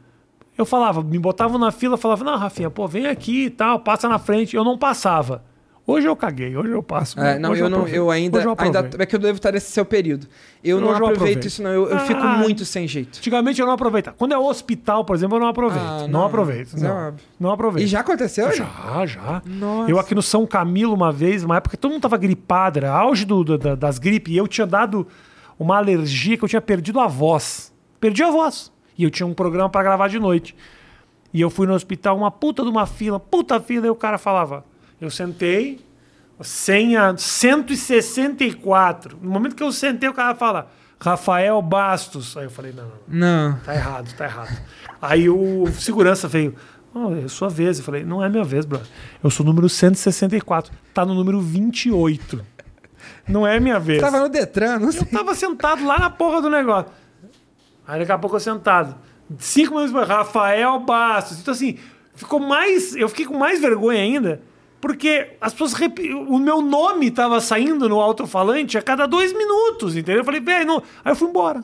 [0.58, 4.08] Eu falava, me botavam na fila, falava, não, Rafinha, pô, vem aqui e tal, passa
[4.08, 4.56] na frente.
[4.56, 5.44] Eu não passava.
[5.92, 7.18] Hoje eu caguei, hoje eu passo.
[7.20, 8.88] É, não, Hoje eu, não, eu ainda, eu ainda.
[8.98, 10.26] É que eu devo estar nesse seu período.
[10.64, 11.44] Eu não eu aproveito aproveito.
[11.46, 11.70] isso, não.
[11.70, 12.36] Eu, eu fico Ah.
[12.38, 13.18] muito sem jeito.
[13.18, 14.16] Antigamente eu não aproveitava.
[14.16, 15.82] Quando é hospital, por exemplo, eu não aproveito.
[15.84, 16.76] Ah, não, não, aproveito.
[16.76, 17.84] é Não, não aproveito.
[17.84, 18.52] E já aconteceu?
[18.52, 19.42] Já, já.
[19.44, 19.90] Nossa.
[19.90, 22.90] Eu aqui no São Camilo uma vez, uma época que todo mundo tava gripado, era
[22.92, 25.06] auge do, do- da- das gripes, e eu tinha dado
[25.58, 27.72] uma alergia que eu tinha perdido a voz.
[28.00, 28.72] Perdi a voz.
[28.96, 30.54] E eu tinha um programa pra gravar de noite.
[31.34, 34.18] E eu fui no hospital, uma puta de uma fila, puta fila, e o cara
[34.18, 34.64] falava.
[35.02, 35.80] Eu sentei,
[36.42, 39.18] senha 164.
[39.20, 42.36] No momento que eu sentei, o cara fala, Rafael Bastos.
[42.36, 43.58] Aí eu falei, não, não, Não.
[43.64, 44.56] Tá errado, tá errado.
[45.02, 46.54] Aí o segurança veio.
[46.94, 47.80] Oh, é sua vez.
[47.80, 48.86] Eu falei, não é minha vez, brother.
[49.24, 50.72] Eu sou o número 164.
[50.94, 52.40] Tá no número 28.
[53.26, 54.00] Não é minha vez.
[54.00, 55.00] Tava no Detran, não sei.
[55.00, 56.92] Eu tava sentado lá na porra do negócio.
[57.88, 58.94] Aí daqui a pouco eu sentado.
[59.36, 61.40] Cinco minutos Rafael Bastos.
[61.40, 61.76] Então, assim,
[62.14, 62.94] ficou mais.
[62.94, 64.40] Eu fiquei com mais vergonha ainda,
[64.82, 65.72] porque as pessoas.
[65.72, 70.20] repi- O meu nome tava saindo no alto-falante a cada dois minutos, entendeu?
[70.20, 70.82] Eu falei, velho, não.
[71.04, 71.62] Aí eu fui embora.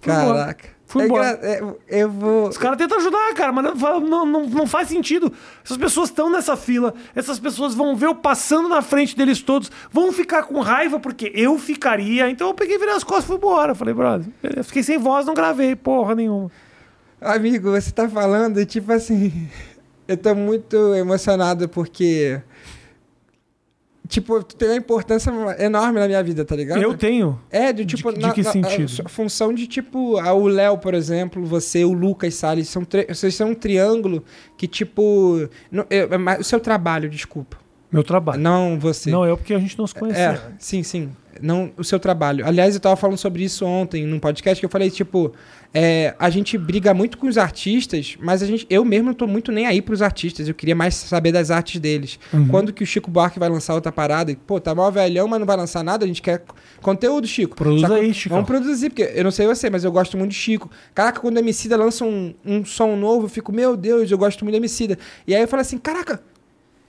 [0.00, 0.38] Fui embora.
[0.40, 0.80] Caraca.
[0.86, 1.30] Fui É embora.
[1.36, 2.48] engra- é, eu vou.
[2.48, 5.32] Os caras tentam ajudar, cara, mas não, não, não, faz sentido.
[5.64, 9.70] Essas pessoas estão nessa fila, essas pessoas vão ver eu passando na frente deles todos,
[9.92, 12.28] vão ficar com raiva porque eu ficaria.
[12.28, 13.72] Então eu peguei, virei as costas e fui embora.
[13.72, 14.26] Falei, brother,
[14.56, 16.50] eu fiquei sem voz, não gravei, porra nenhuma.
[17.20, 19.48] Amigo, você tá falando, tipo assim.
[20.10, 22.40] Eu tô muito emocionado porque.
[24.08, 25.30] Tipo, tu tem uma importância
[25.60, 26.82] enorme na minha vida, tá ligado?
[26.82, 27.40] Eu tenho.
[27.48, 28.12] É, de tipo.
[28.12, 29.06] de que sentido?
[29.06, 30.16] A, função de tipo.
[30.18, 34.24] a- o Léo, por exemplo, você, o Lucas Salles, são vocês são um triângulo
[34.56, 35.48] que, tipo.
[35.70, 37.56] não- é- é o seu trabalho, desculpa.
[37.90, 38.40] Meu trabalho.
[38.40, 39.10] Não você.
[39.10, 40.22] Não, eu porque a gente não se conhecia.
[40.22, 41.10] É, sim, sim.
[41.42, 42.46] Não o seu trabalho.
[42.46, 45.32] Aliás, eu tava falando sobre isso ontem num podcast que eu falei, tipo,
[45.72, 49.26] é, a gente briga muito com os artistas, mas a gente, eu mesmo não tô
[49.26, 50.48] muito nem aí pros artistas.
[50.48, 52.18] Eu queria mais saber das artes deles.
[52.32, 52.48] Uhum.
[52.48, 54.36] Quando que o Chico Buarque vai lançar outra parada?
[54.46, 56.04] Pô, tá mal velhão, mas não vai lançar nada.
[56.04, 56.42] A gente quer
[56.82, 57.56] conteúdo, Chico.
[57.56, 57.94] Produz Saca?
[57.94, 58.34] aí, Chico.
[58.34, 60.68] Vamos produzir, porque eu não sei você, mas eu gosto muito de Chico.
[60.94, 64.44] Caraca, quando o Emicida lança um, um som novo, eu fico, meu Deus, eu gosto
[64.44, 64.98] muito do Emicida.
[65.26, 66.20] E aí eu falo assim, caraca,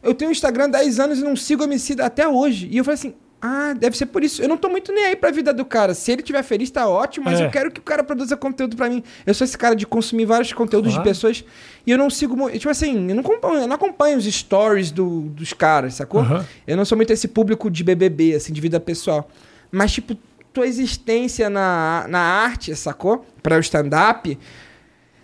[0.04, 2.68] eu tenho um Instagram há 10 anos e não sigo o Emicida até hoje.
[2.72, 4.42] E eu falei assim, ah, deve ser por isso.
[4.42, 5.94] Eu não tô muito nem aí pra vida do cara.
[5.96, 7.46] Se ele tiver feliz, tá ótimo, mas É.
[7.46, 9.04] eu quero que o cara produza conteúdo pra mim.
[9.26, 11.04] Eu sou esse cara de consumir vários conteúdos Claro.
[11.04, 11.44] de pessoas
[11.86, 12.58] e eu não sigo muito.
[12.60, 16.22] Tipo assim, eu não acompanho, eu não acompanho os stories do- dos caras, sacou?
[16.22, 16.46] Aham.
[16.68, 19.28] Eu não sou muito esse público de BBB, assim, de vida pessoal.
[19.72, 20.16] Mas, tipo,
[20.54, 23.26] tua existência na, na arte, sacou?
[23.42, 24.38] Pra o stand-up,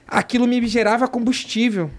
[0.08, 1.92] aquilo me gerava combustível.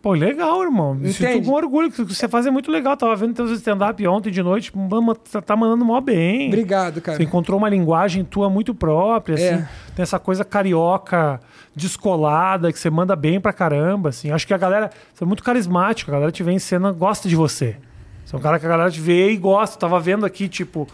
[0.00, 0.94] Pô, legal, irmão.
[0.94, 1.90] Me sinto com orgulho.
[1.90, 2.96] que O que você faz é muito legal.
[2.96, 4.70] Tava vendo teus stand-up ontem de noite.
[4.76, 6.46] Mama, tá tá mandando mó bem.
[6.48, 7.16] Obrigado, cara.
[7.18, 9.54] Você encontrou uma linguagem tua muito própria, É.
[9.54, 9.64] assim.
[9.96, 11.40] Tem essa coisa carioca,
[11.74, 14.30] descolada, que você manda bem pra caramba, assim.
[14.30, 14.90] Acho que a galera...
[15.12, 16.10] Você é muito carismático.
[16.10, 17.76] A galera te vê em cena, gosta de você.
[18.24, 19.78] Você é um cara que a galera te vê e gosta.
[19.78, 20.86] Tava vendo aqui, tipo...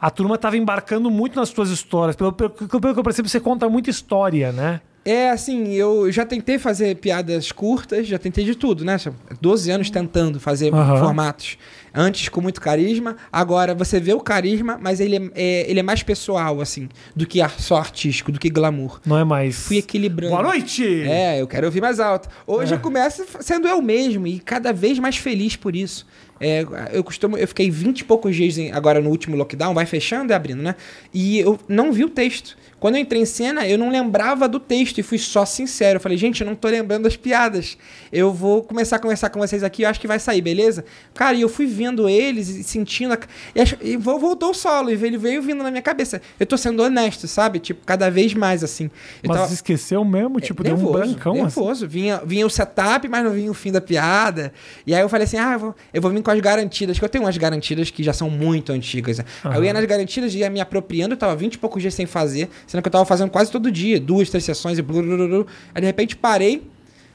[0.00, 2.14] A turma tava embarcando muito nas tuas histórias.
[2.14, 4.80] Pelo, pelo, pelo que eu percebo, você conta muita história, né?
[5.10, 8.96] É, assim, eu já tentei fazer piadas curtas, já tentei de tudo, né?
[9.40, 10.98] 12 anos tentando fazer Aham.
[10.98, 11.56] formatos.
[11.94, 15.82] Antes com muito carisma, agora você vê o carisma, mas ele é, é- ele é
[15.82, 19.00] mais pessoal, assim, do que ar- só artístico, do que glamour.
[19.06, 19.56] Não é mais...
[19.66, 20.32] Fui equilibrando.
[20.34, 20.84] Boa noite!
[21.04, 22.28] É, eu quero ouvir mais alto.
[22.46, 22.76] Hoje É.
[22.76, 26.06] eu começo sendo eu mesmo e cada vez mais feliz por isso.
[26.40, 27.36] É, eu costumo.
[27.36, 30.62] Eu fiquei 20 e poucos dias em- agora no último lockdown, vai fechando e abrindo,
[30.62, 30.74] né?
[31.12, 32.56] E eu não vi o texto.
[32.78, 35.96] Quando eu entrei em cena, eu não lembrava do texto e fui só sincero.
[35.96, 37.76] Eu falei, gente, eu não tô lembrando das piadas.
[38.12, 40.84] Eu vou começar a conversar com vocês aqui, eu acho que vai sair, beleza?
[41.12, 43.14] Cara, e eu fui vendo eles e sentindo.
[43.14, 43.18] A...
[43.52, 46.22] E, acho- e vo- voltou o solo, e ele veio vindo na minha cabeça.
[46.38, 47.58] Eu tô sendo honesto, sabe?
[47.58, 48.84] Tipo, cada vez mais assim.
[49.24, 50.40] Eu Mas tava- esqueceu mesmo?
[50.40, 51.42] Tipo, deu um nervoso, brancão assim.
[51.42, 51.88] nervoso.
[51.88, 54.52] Vinha, vinha o setup, mas não vinha o fim da piada.
[54.86, 57.04] E aí eu falei assim: ah, eu vou, eu vou vir com as garantidas, que
[57.04, 59.18] eu tenho umas garantidas que já são muito antigas.
[59.42, 61.94] Aí eu ia nas garantidas e ia me apropriando, eu tava 20 e poucos dias
[61.94, 65.46] sem fazer, sendo que eu tava fazendo quase todo dia, duas, três sessões e blulululu.
[65.74, 66.68] Aí de repente parei.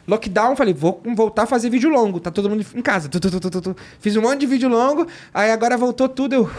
[0.08, 2.20] Lockdown, falei, vou voltar a fazer vídeo longo.
[2.20, 3.08] Tá todo mundo em casa.
[3.08, 3.76] Tu, tu, tu.
[4.00, 6.52] Fiz um monte de vídeo longo, aí agora voltou tudo, eu.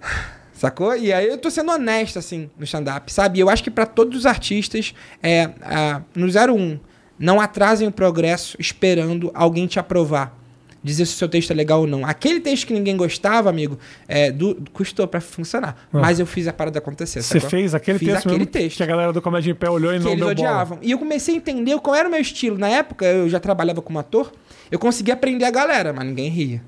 [0.54, 0.96] Sacou?
[0.96, 3.38] E aí eu tô sendo honesto, assim, no stand-up, sabe?
[3.38, 6.80] Eu acho que pra todos os artistas, é, ah, no 01,
[7.18, 10.45] não atrasem o progresso esperando alguém te aprovar.
[10.86, 12.06] Dizer se o seu texto é legal ou não.
[12.06, 13.76] Aquele texto que ninguém gostava, amigo,
[14.06, 15.76] é, do- custou pra funcionar.
[15.92, 15.98] Ah.
[15.98, 17.22] Mas eu fiz a parada acontecer.
[17.22, 19.92] Você fez aquele Fiz texto aquele texto que a galera do Comédia em Pé olhou
[19.92, 20.48] e que não eles deu bola.
[20.48, 20.78] odiavam.
[20.80, 22.56] E eu comecei a entender qual era o meu estilo.
[22.56, 24.32] Na época, eu já trabalhava como ator,
[24.70, 26.62] eu conseguia aprender a galera, mas ninguém ria.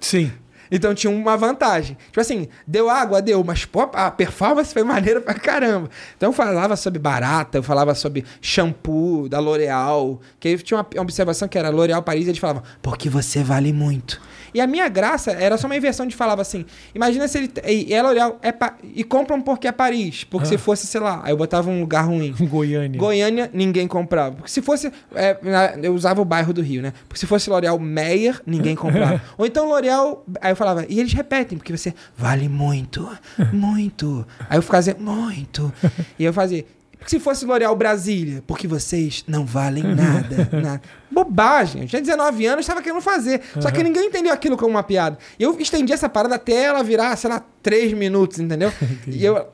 [0.00, 0.32] Sim.
[0.72, 1.98] Então tinha uma vantagem.
[2.06, 5.90] Tipo assim, deu água, deu, mas pô, a performance foi maneira pra caramba.
[6.16, 11.02] Então eu falava sobre barata, eu falava sobre shampoo da L'Oréal, que aí tinha uma
[11.02, 14.18] observação que era L'Oréal Paris, e eles falavam, porque você vale muito.
[14.54, 17.50] E a minha graça era só uma inversão de falava assim, imagina se ele...
[17.66, 20.48] E é L'Oréal, é pa- e compram porque é Paris, porque Ah.
[20.50, 22.32] se fosse, sei lá, aí eu botava um lugar ruim.
[22.48, 22.98] Goiânia.
[22.98, 24.36] Goiânia, ninguém comprava.
[24.36, 24.92] Porque se fosse.
[25.14, 25.38] é,
[25.82, 26.92] eu usava o bairro do Rio, né?
[27.08, 29.20] Porque se fosse L'Oréal Meyer, ninguém comprava.
[29.38, 30.24] Ou então L'Oréal.
[30.40, 33.08] Aí eu falava, e eles repetem, porque você vale muito,
[33.52, 34.26] muito.
[34.50, 35.72] Aí eu ficava muito.
[36.18, 36.64] E eu fazia.
[37.02, 40.48] Porque se fosse L'Oréal Brasília, porque vocês não valem nada.
[40.62, 40.82] nada.
[41.10, 41.82] Bobagem.
[41.82, 43.42] Eu tinha 19 anos, estava querendo fazer.
[43.60, 45.18] Só que ninguém entendeu aquilo como uma piada.
[45.38, 48.72] E eu estendi essa parada até ela virar, sei lá, 3 minutos, entendeu?
[49.06, 49.48] e eu.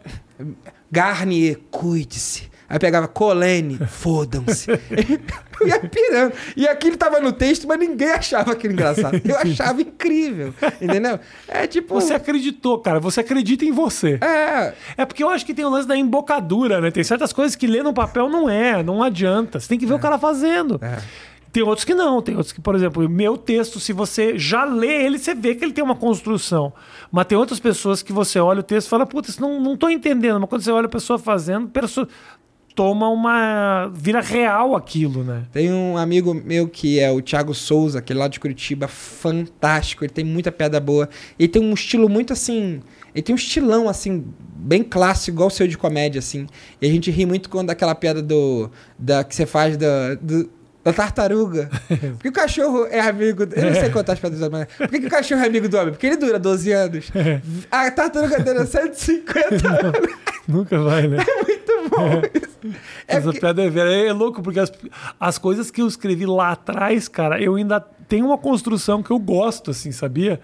[0.91, 2.48] Garnier, cuide-se.
[2.69, 4.71] Aí pegava Colene, fodam-se.
[5.59, 6.35] eu ia pirando.
[6.55, 9.19] E aquilo tava no texto, mas ninguém achava aquilo engraçado.
[9.25, 10.53] Eu achava incrível.
[10.81, 11.19] Entendeu?
[11.49, 11.95] É tipo.
[11.95, 13.01] Você acreditou, cara.
[13.01, 14.19] Você acredita em você.
[14.21, 14.75] É.
[14.99, 16.91] É porque eu acho que tem o lance da embocadura, né?
[16.91, 19.59] Tem certas coisas que ler no papel não é, não adianta.
[19.59, 20.79] Você tem que ver o cara fazendo.
[20.83, 20.99] É.
[21.51, 25.05] Tem outros que não, tem outros que, por exemplo, meu texto, se você já lê
[25.07, 26.73] ele, você vê que ele tem uma construção.
[27.11, 29.77] Mas tem outras pessoas que você olha o texto e fala, puta, isso não, não
[29.77, 30.39] tô entendendo.
[30.39, 32.07] Mas quando você olha a pessoa fazendo, a pessoa
[32.79, 33.91] toma uma.
[33.93, 35.43] vira real aquilo, né?
[35.53, 40.05] Tem um amigo meu que é o Thiago Souza, aquele lá de Curitiba, fantástico.
[40.05, 41.09] Ele tem muita piada boa.
[41.37, 42.81] Ele tem um estilo muito assim.
[43.13, 44.25] Ele tem um estilão, assim,
[44.55, 46.47] bem clássico, igual o seu de comédia, assim.
[46.81, 48.71] E a gente ri muito quando aquela piada do.
[48.97, 50.15] Da, que você faz da.
[50.15, 50.49] do-
[50.85, 51.69] da tartaruga.
[52.15, 53.43] Porque o cachorro é amigo.
[53.43, 54.69] Eu não sei contar as piadas da manhã.
[54.79, 55.91] Por que, o cachorro é amigo do homem?
[55.91, 57.11] Porque ele dura 12 anos.
[57.73, 60.09] A tartaruga dura 150 anos.
[60.47, 61.17] Nunca vai, né?
[61.45, 61.58] Muito bom isso.
[63.07, 64.09] É Essa porque- piada é velha.
[64.09, 64.73] É louco, porque as,
[65.19, 69.19] as coisas que eu escrevi lá atrás, cara, eu ainda tenho uma construção que eu
[69.19, 70.41] gosto, assim, sabia?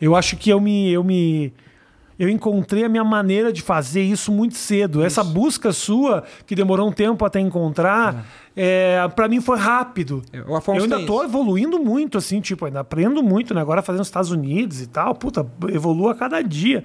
[0.00, 0.90] Eu acho que eu me.
[0.90, 1.52] Eu me
[2.18, 5.02] eu encontrei a minha maneira de fazer isso muito cedo.
[5.02, 8.24] Essa busca sua, que demorou um tempo até encontrar,
[8.54, 10.22] é, para mim foi rápido.
[10.46, 11.24] O Afonso eu ainda isso.
[11.24, 13.60] evoluindo muito, assim, tipo, ainda aprendo muito, né?
[13.60, 16.84] Agora fazendo nos Estados Unidos e tal, puta, evoluo a cada dia.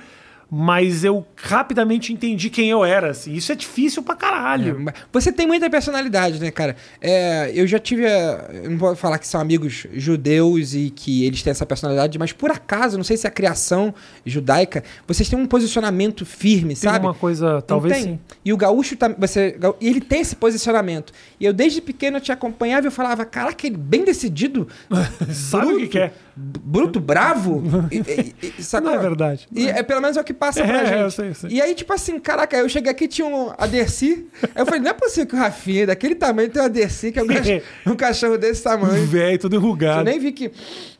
[0.49, 3.33] Mas eu rapidamente entendi quem eu era, assim.
[3.33, 4.87] Isso é difícil pra caralho.
[4.87, 6.77] É, Você tem muita personalidade, né, cara?
[7.01, 8.05] É, eu já tive.
[8.05, 12.17] a- Eu não vou falar que são amigos judeus e que eles têm essa personalidade,
[12.17, 13.93] mas por acaso, não sei se é a criação
[14.25, 17.05] judaica, vocês têm um posicionamento firme, Tem sabe?
[17.05, 18.03] uma coisa, talvez tem?
[18.03, 18.19] sim.
[18.45, 19.17] E o gaúcho também.
[19.19, 21.11] Você, e ele tem esse posicionamento.
[21.39, 24.67] E eu, desde pequeno, eu te acompanhava e eu falava, caraca, ele bem decidido.
[25.33, 26.13] Sabe o que que é?
[26.39, 27.63] Bruto, bravo.
[27.91, 28.89] e, e, e, sacou?
[28.91, 29.47] Não é verdade.
[29.51, 30.99] E é, pelo menos é o que passa É, pra gente.
[31.01, 31.49] eu sei, eu sei.
[31.49, 34.27] E aí, tipo assim, caraca, eu cheguei aqui tinha um a Dercy.
[34.43, 37.17] aí eu falei, não é possível que o Rafinha, daquele tamanho, tem uma Dercy, que
[37.19, 39.05] é um, cach- um cachorro desse tamanho.
[39.07, 40.03] Velho, tudo Eu enrugado.
[40.03, 40.51] nem vi que.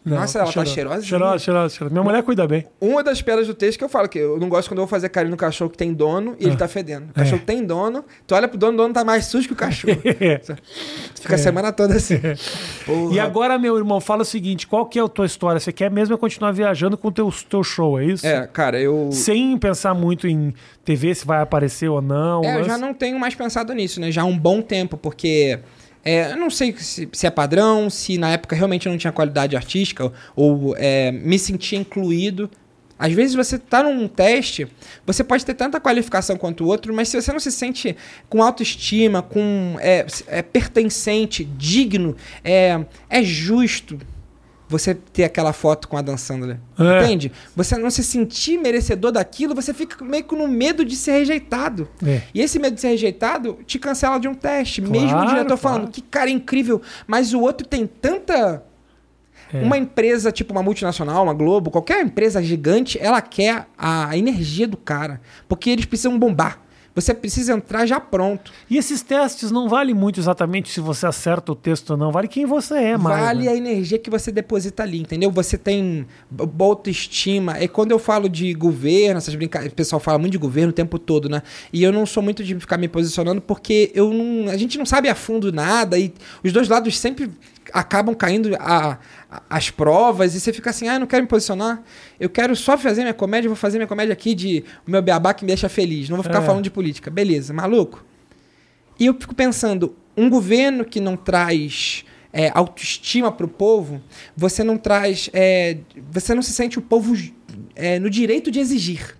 [0.07, 0.73] Não, Nossa, ela tá cheirosa.
[0.73, 1.01] cheirosa.
[1.05, 1.93] Cheirosa, cheirosa, cheirosa.
[1.93, 2.65] Minha mulher cuida bem.
[2.79, 4.87] Uma das pedras do texto que eu falo que eu não gosto quando eu vou
[4.89, 7.09] fazer carinho no cachorro que tem dono e ele tá fedendo.
[7.09, 9.57] O cachorro tem dono, tu olha pro dono, o dono tá mais sujo que o
[9.57, 9.97] cachorro.
[11.15, 12.19] Tu Fica a semana toda assim.
[12.85, 13.13] Porra.
[13.13, 15.59] E agora, meu irmão, fala o seguinte: qual que é a tua história?
[15.59, 18.25] Você quer mesmo é continuar viajando com o teu, teu show, é isso?
[18.25, 19.09] É, cara, eu.
[19.11, 20.53] Sem pensar muito em
[20.85, 22.43] TV, se vai aparecer ou não.
[22.43, 24.11] É, eu mas- já não tenho mais pensado nisso, né?
[24.11, 25.59] Já há um bom tempo, porque
[26.07, 29.57] é, não sei se, se é padrão, se na época realmente eu não tinha qualidade
[29.57, 32.49] artística, ou é, me sentia incluído.
[32.97, 34.67] Às vezes você tá num teste,
[35.05, 37.95] você pode ter tanta qualificação quanto o outro, mas se você não se sente
[38.29, 42.79] com autoestima, com é, é pertencente, digno, é,
[43.09, 43.99] é justo,
[44.69, 46.59] você ter aquela foto com a Dan Sandler.
[46.77, 47.03] É.
[47.03, 47.31] Entende?
[47.55, 51.87] Você não se sentir merecedor daquilo, você fica meio que no medo de ser rejeitado.
[52.05, 52.21] É.
[52.33, 54.81] E esse medo de ser rejeitado te cancela de um teste.
[54.81, 55.57] Claro, mesmo o diretor claro.
[55.57, 58.63] falando, que cara incrível, mas o outro tem tanta.
[59.53, 59.61] É.
[59.61, 64.75] Uma empresa, tipo uma multinacional, uma Globo, qualquer empresa gigante, ela quer a energia do
[64.75, 65.21] cara.
[65.47, 66.66] Porque eles precisam bombar.
[66.97, 68.51] Você precisa entrar já pronto.
[68.67, 72.11] E esses testes não valem muito exatamente se você acerta o texto ou não.
[72.11, 73.21] Vale quem você é, mais.
[73.21, 73.51] vale né?
[73.51, 75.29] a energia que você deposita ali, entendeu?
[75.29, 77.61] Você tem boa autoestima.
[77.61, 80.73] E quando eu falo de governo, essas brincadeiras, o pessoal fala muito de governo o
[80.73, 81.43] tempo todo, né?
[81.71, 84.85] E eu não sou muito de ficar me posicionando porque eu não, a gente não
[84.85, 86.11] sabe a fundo nada e
[86.43, 87.29] os dois lados sempre
[87.73, 88.97] acabam caindo a,
[89.29, 91.81] a- as provas e você fica assim, ah, eu não quero me posicionar,
[92.19, 95.33] eu quero só fazer minha comédia, vou fazer minha comédia aqui de o meu beabá
[95.33, 96.45] que me deixa feliz, não vou ficar É.
[96.45, 97.09] falando de política.
[97.11, 98.05] Beleza, maluco?
[98.99, 102.03] E eu fico pensando, um governo que não traz
[102.33, 104.01] é, autoestima para o povo,
[104.35, 105.29] você não traz.
[105.33, 105.77] é,
[106.11, 107.15] você não se sente o povo
[107.75, 109.16] é, no direito de exigir.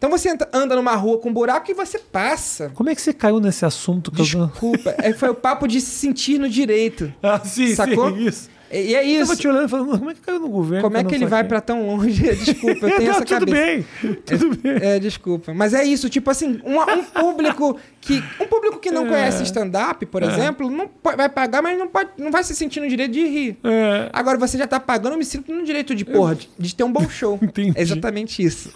[0.00, 2.70] Então você anda numa rua com um buraco e você passa.
[2.74, 4.10] Como é que você caiu nesse assunto?
[4.10, 4.24] Que eu...
[4.24, 7.12] Desculpa, é, foi o papo de se sentir no direito.
[7.22, 8.08] Ah, sim, Sacou?
[8.16, 8.48] sim, isso.
[8.72, 9.26] E, é Eu isso.
[9.26, 10.84] tava te olhando e falando, como é que caiu no governo?
[10.84, 12.22] Como é eu que ele vai para tão longe?
[12.34, 13.56] Desculpa, eu É, tenho não, essa tudo cabeça.
[13.66, 13.86] bem,
[14.24, 14.72] tudo bem.
[14.80, 15.52] É, desculpa.
[15.52, 18.22] Mas é isso, tipo assim, um, um público que.
[18.40, 19.08] Um público que não É.
[19.10, 20.26] conhece stand-up, por É.
[20.26, 23.58] exemplo, não vai pagar, mas não, pode, não vai se sentir no direito de rir.
[23.64, 26.74] É, Agora você já tá pagando, eu me sinto no direito de, porra, de, de
[26.74, 27.38] ter um bom show.
[27.42, 27.72] Entendi.
[27.76, 28.70] É exatamente isso.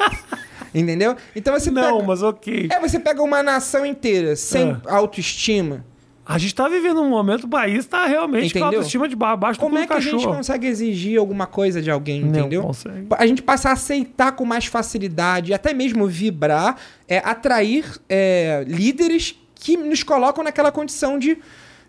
[0.75, 1.14] Entendeu?
[1.37, 2.07] Então você não, pega.
[2.07, 2.68] mas ok.
[2.70, 4.77] É, você pega uma nação inteira sem É.
[4.87, 5.85] autoestima.
[6.27, 8.79] A gente tá vivendo um momento, o país tá realmente com a Entendeu?
[8.79, 10.37] autoestima de ba- abaixo Como é que a gente cachorro.
[10.37, 12.62] consegue exigir alguma coisa de alguém, Não entendeu?
[12.62, 13.07] consegue.
[13.11, 19.39] A gente passa a aceitar com mais facilidade, até mesmo vibrar, é, atrair é, líderes
[19.55, 21.37] que nos colocam naquela condição de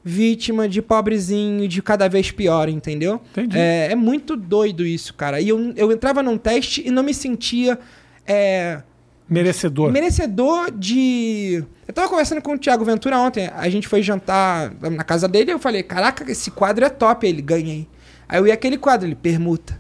[0.03, 3.21] vítima, de pobrezinho, de cada vez pior, entendeu?
[3.31, 3.57] Entendi.
[3.57, 5.39] É, é muito doido isso, cara.
[5.39, 7.79] E eu, eu entrava num teste e não me sentia
[8.27, 8.81] é,
[9.29, 9.91] Merecedor.
[9.91, 11.63] merecedor de.
[11.87, 13.49] Eu tava conversando com o Thiago Ventura ontem.
[13.55, 17.25] A gente foi jantar na casa dele e eu falei: Caraca, esse quadro é top.
[17.27, 17.87] Ele ganhei.
[18.29, 19.79] Aí eu ia aquele quadro, ele permuta.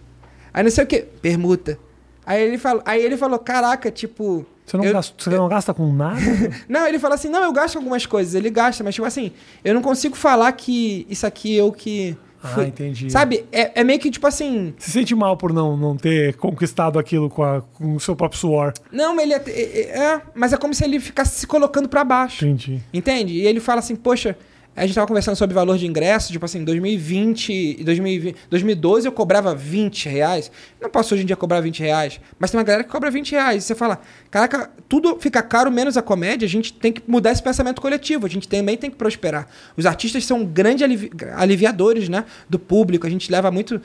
[0.53, 1.77] Aí não sei o que, permuta.
[2.25, 4.45] Aí ele falou, aí ele falou: Caraca, tipo.
[4.65, 6.19] Você, não eu- gasta, você não gasta com nada?
[6.67, 8.33] Não, ele falou assim: Não, eu gasto algumas coisas.
[8.33, 9.31] Ele gasta, mas tipo assim,
[9.63, 12.17] eu não consigo falar que isso aqui eu que.
[12.45, 12.65] Ah, fui.
[12.67, 13.09] entendi.
[13.09, 13.45] Sabe?
[13.51, 14.73] É, é meio que tipo assim.
[14.77, 18.39] Se sente mal por não, não ter conquistado aquilo com, a- com o seu próprio
[18.39, 18.73] suor.
[18.91, 22.45] Não, ele é, é, é, Mas é como se ele ficasse se colocando pra baixo.
[22.45, 22.81] Entendi.
[22.93, 23.33] Entende?
[23.33, 24.37] E ele fala assim, poxa,
[24.75, 29.11] a gente tava conversando sobre valor de ingresso, tipo assim, 2020 e 2020, 2012 eu
[29.11, 30.51] cobrava 20 reais.
[30.81, 33.31] Não posso hoje em dia cobrar 20 reais, mas tem uma galera que cobra 20
[33.31, 33.63] reais.
[33.63, 37.31] E você fala, caraca, tudo fica caro menos a comédia, a gente tem que mudar
[37.31, 39.47] esse pensamento coletivo, a gente também tem que prosperar.
[39.77, 43.81] Os artistas são grandes alivi- aliviadores, né, do público, a gente leva muito...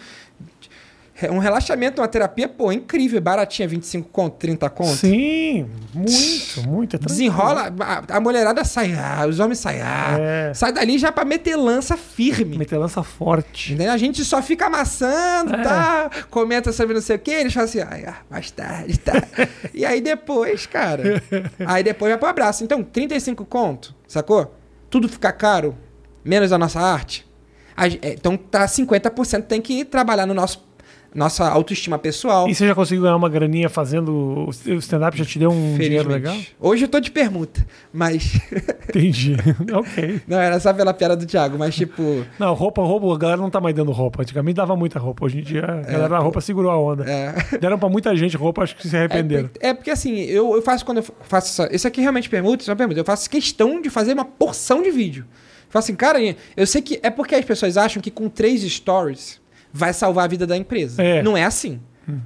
[1.30, 4.96] Um relaxamento, uma terapia, pô, incrível, baratinha, 25 conto, 30 conto.
[4.96, 6.96] Sim, muito, muito.
[6.96, 6.98] É.
[6.98, 10.54] Desenrola, a, a mulherada sai, ah, os homens saem, ah, É.
[10.54, 12.56] sai dali já pra meter lança firme.
[12.56, 13.72] Meter lança forte.
[13.74, 13.92] Entendeu?
[13.92, 15.62] A gente só fica amassando, É.
[15.62, 16.10] tá?
[16.30, 19.12] Comenta sobre não sei o que, eles falam assim, ah, mais tarde, tá?
[19.74, 21.22] e aí depois, cara,
[21.66, 22.64] aí depois vai pro abraço.
[22.64, 24.54] Então, 35 conto, sacou?
[24.88, 25.76] Tudo fica caro,
[26.24, 27.28] menos a nossa arte.
[27.76, 30.68] A é, então, tá 50% tem que trabalhar no nosso
[31.14, 32.48] nossa autoestima pessoal.
[32.48, 35.16] E você já conseguiu ganhar uma graninha fazendo o stand-up?
[35.16, 36.36] Já te deu um dinheiro legal?
[36.58, 38.38] Hoje eu tô de permuta, mas.
[38.88, 39.36] Entendi.
[39.72, 40.20] ok.
[40.26, 42.24] Não, era só pela piada do Thiago, mas tipo.
[42.38, 44.22] Não, roupa, roupa, a galera não tá mais dando roupa.
[44.22, 45.24] Antigamente dava muita roupa.
[45.24, 47.04] Hoje em dia, a galera da roupa segurou a onda.
[47.10, 49.48] É, Deram pra muita gente roupa, acho que se é, arrependeram.
[49.48, 51.74] porque- é porque assim, eu, eu faço quando eu faço essa.
[51.74, 53.00] Isso aqui realmente permuta, isso é uma permuta.
[53.00, 55.24] Eu faço questão de fazer uma porção de vídeo.
[55.28, 56.18] Eu falo assim, cara,
[56.56, 56.98] eu sei que.
[57.02, 59.39] É porque as pessoas acham que com três stories
[59.72, 61.02] vai salvar a vida da empresa.
[61.02, 61.22] É.
[61.22, 61.80] Não é assim.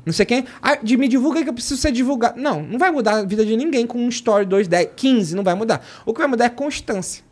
[0.05, 0.45] Não sei quem.
[0.63, 2.41] Ah, de me divulga que eu preciso ser divulgado.
[2.41, 5.45] Não, não vai mudar a vida de ninguém com um story, dois, dez, 15, não
[5.45, 5.85] vai mudar.
[6.07, 7.23] O que vai mudar é constância.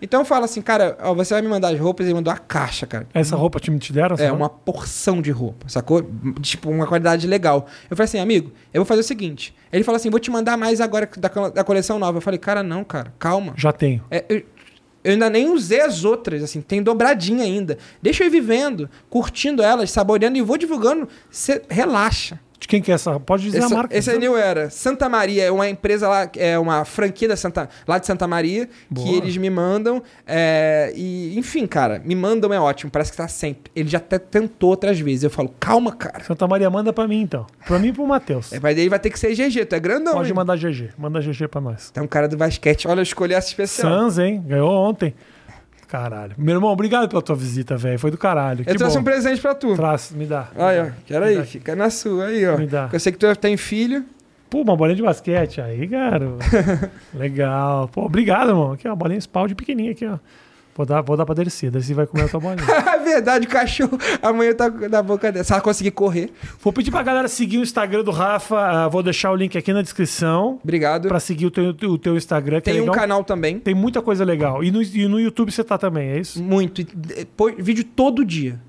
[0.00, 2.36] Então eu falo assim, cara, ó, você vai me mandar as roupas e mandou a
[2.36, 3.06] caixa, cara.
[3.12, 4.16] Essa roupa te, te deram?
[4.18, 6.08] É, uma porção de roupa, sacou?
[6.40, 7.66] Tipo, uma qualidade legal.
[7.90, 9.54] Eu falei assim, amigo, eu vou fazer o seguinte.
[9.72, 12.18] Ele falou assim, vou te mandar mais agora da, da coleção nova.
[12.18, 13.54] Eu falei, cara, não, cara, calma.
[13.56, 14.04] Já tenho.
[14.10, 14.42] É, eu,
[15.04, 17.78] eu ainda nem usei as outras, assim, tem dobradinha ainda.
[18.00, 21.08] Deixa eu ir vivendo, curtindo elas, saboreando e vou divulgando.
[21.30, 22.38] Cê relaxa.
[22.62, 23.18] De quem que é essa?
[23.18, 23.98] Pode dizer Essa, a marca.
[23.98, 24.70] esse é New Era.
[24.70, 28.68] Santa Maria é uma empresa lá, é uma franquia da Santa, lá de Santa Maria,
[28.88, 29.04] Boa.
[29.04, 30.00] que eles me mandam.
[30.24, 33.64] é, e, enfim, cara, me mandam é ótimo, parece que tá sempre.
[33.74, 35.24] Ele já até tentou outras vezes.
[35.24, 36.22] Eu falo, calma, cara.
[36.22, 37.48] Santa Maria manda pra mim, então.
[37.66, 38.52] Pra mim e pro Matheus.
[38.52, 40.12] É, mas daí vai ter que ser GG, tu é grandão.
[40.12, 40.34] Pode hein?
[40.36, 40.90] mandar GG.
[40.96, 41.90] Manda GG pra nós.
[41.90, 42.86] Tem um cara do basquete.
[42.86, 43.90] Olha, eu escolhi essa especial.
[43.92, 44.40] Sans, hein?
[44.46, 45.12] Ganhou ontem.
[45.92, 46.32] Caralho.
[46.38, 47.98] Meu irmão, obrigado pela tua visita, velho.
[47.98, 48.62] Foi do caralho.
[48.62, 49.02] Eu que trouxe bom.
[49.02, 49.76] um presente pra tu.
[49.76, 50.48] Traz, me dá.
[50.56, 50.86] Aí, ó.
[51.04, 51.44] Quero aí, dá.
[51.44, 52.56] fica na sua aí, ó.
[52.56, 52.88] Me dá.
[52.90, 54.02] Eu sei que tu tem filho.
[54.48, 55.60] Pô, uma bolinha de basquete.
[55.60, 56.42] Aí, garoto.
[57.12, 57.88] Legal.
[57.88, 58.72] Pô, obrigado, irmão.
[58.72, 60.16] Aqui, ó, uma bolinha Spald pequenininha aqui, ó.
[60.74, 61.70] Vou dar, vou dar pra Dercy.
[61.70, 62.66] Dercy vai comer a tua bolinha.
[62.92, 65.44] É verdade, o cachorro amanhã tá na boca dela.
[65.44, 66.30] Se ela conseguir correr.
[66.60, 68.56] vou pedir pra galera seguir o Instagram do Rafa.
[68.56, 70.58] ah, vou deixar o link aqui na descrição.
[70.62, 71.08] Obrigado.
[71.08, 73.58] Pra seguir o teu, o teu Instagram, que Tem é um canal também.
[73.58, 74.62] Tem muita coisa legal.
[74.62, 76.42] E no, e no YouTube você tá também, é isso?
[76.42, 76.80] Muito.
[76.80, 76.86] E,
[77.36, 78.60] põe vídeo todo dia.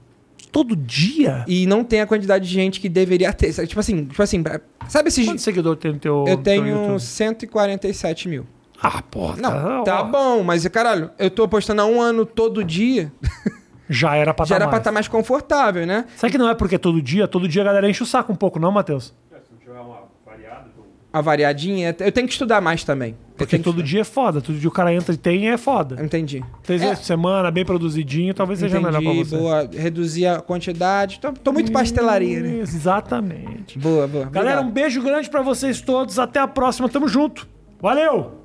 [0.51, 1.43] Todo dia?
[1.47, 3.53] E não tem a quantidade de gente que deveria ter.
[3.65, 4.43] Tipo assim, tipo assim,
[4.87, 5.25] sabe esses.
[5.25, 6.99] Quantos seguidores tem no teu Eu teu tenho YouTube?
[6.99, 8.45] 147 mil.
[8.81, 9.37] Ah, porra.
[9.37, 13.11] Não, tá ó, bom, mas caralho, eu tô postando há um ano todo dia.
[13.89, 14.81] Já era pra já tá era pra mais.
[14.81, 16.05] estar mais confortável, né?
[16.15, 17.27] Será que não é porque é todo dia?
[17.27, 19.13] Todo dia a galera enche o saco um pouco, não, Matheus?
[21.11, 21.95] A variadinha.
[21.99, 23.15] Eu tenho que estudar mais também.
[23.37, 24.41] Porque todo dia é foda.
[24.41, 25.93] Todo dia o cara entra e tem é foda.
[25.95, 26.05] estudar.
[26.05, 26.43] Entendi.
[26.63, 26.85] Três É.
[26.85, 29.37] vezes por semana, bem produzidinho, talvez seja melhor pra você.
[29.37, 29.69] boa.
[29.71, 31.19] Reduzir a quantidade.
[31.19, 32.59] Tô, tô muito pastelaria, né?
[32.61, 33.77] Exatamente.
[33.77, 34.25] Boa, boa.
[34.25, 34.73] Galera, um Obrigado.
[34.73, 36.17] beijo grande pra vocês todos.
[36.17, 36.89] Até a próxima.
[36.89, 37.47] Tamo junto.
[37.79, 38.42] Valeu!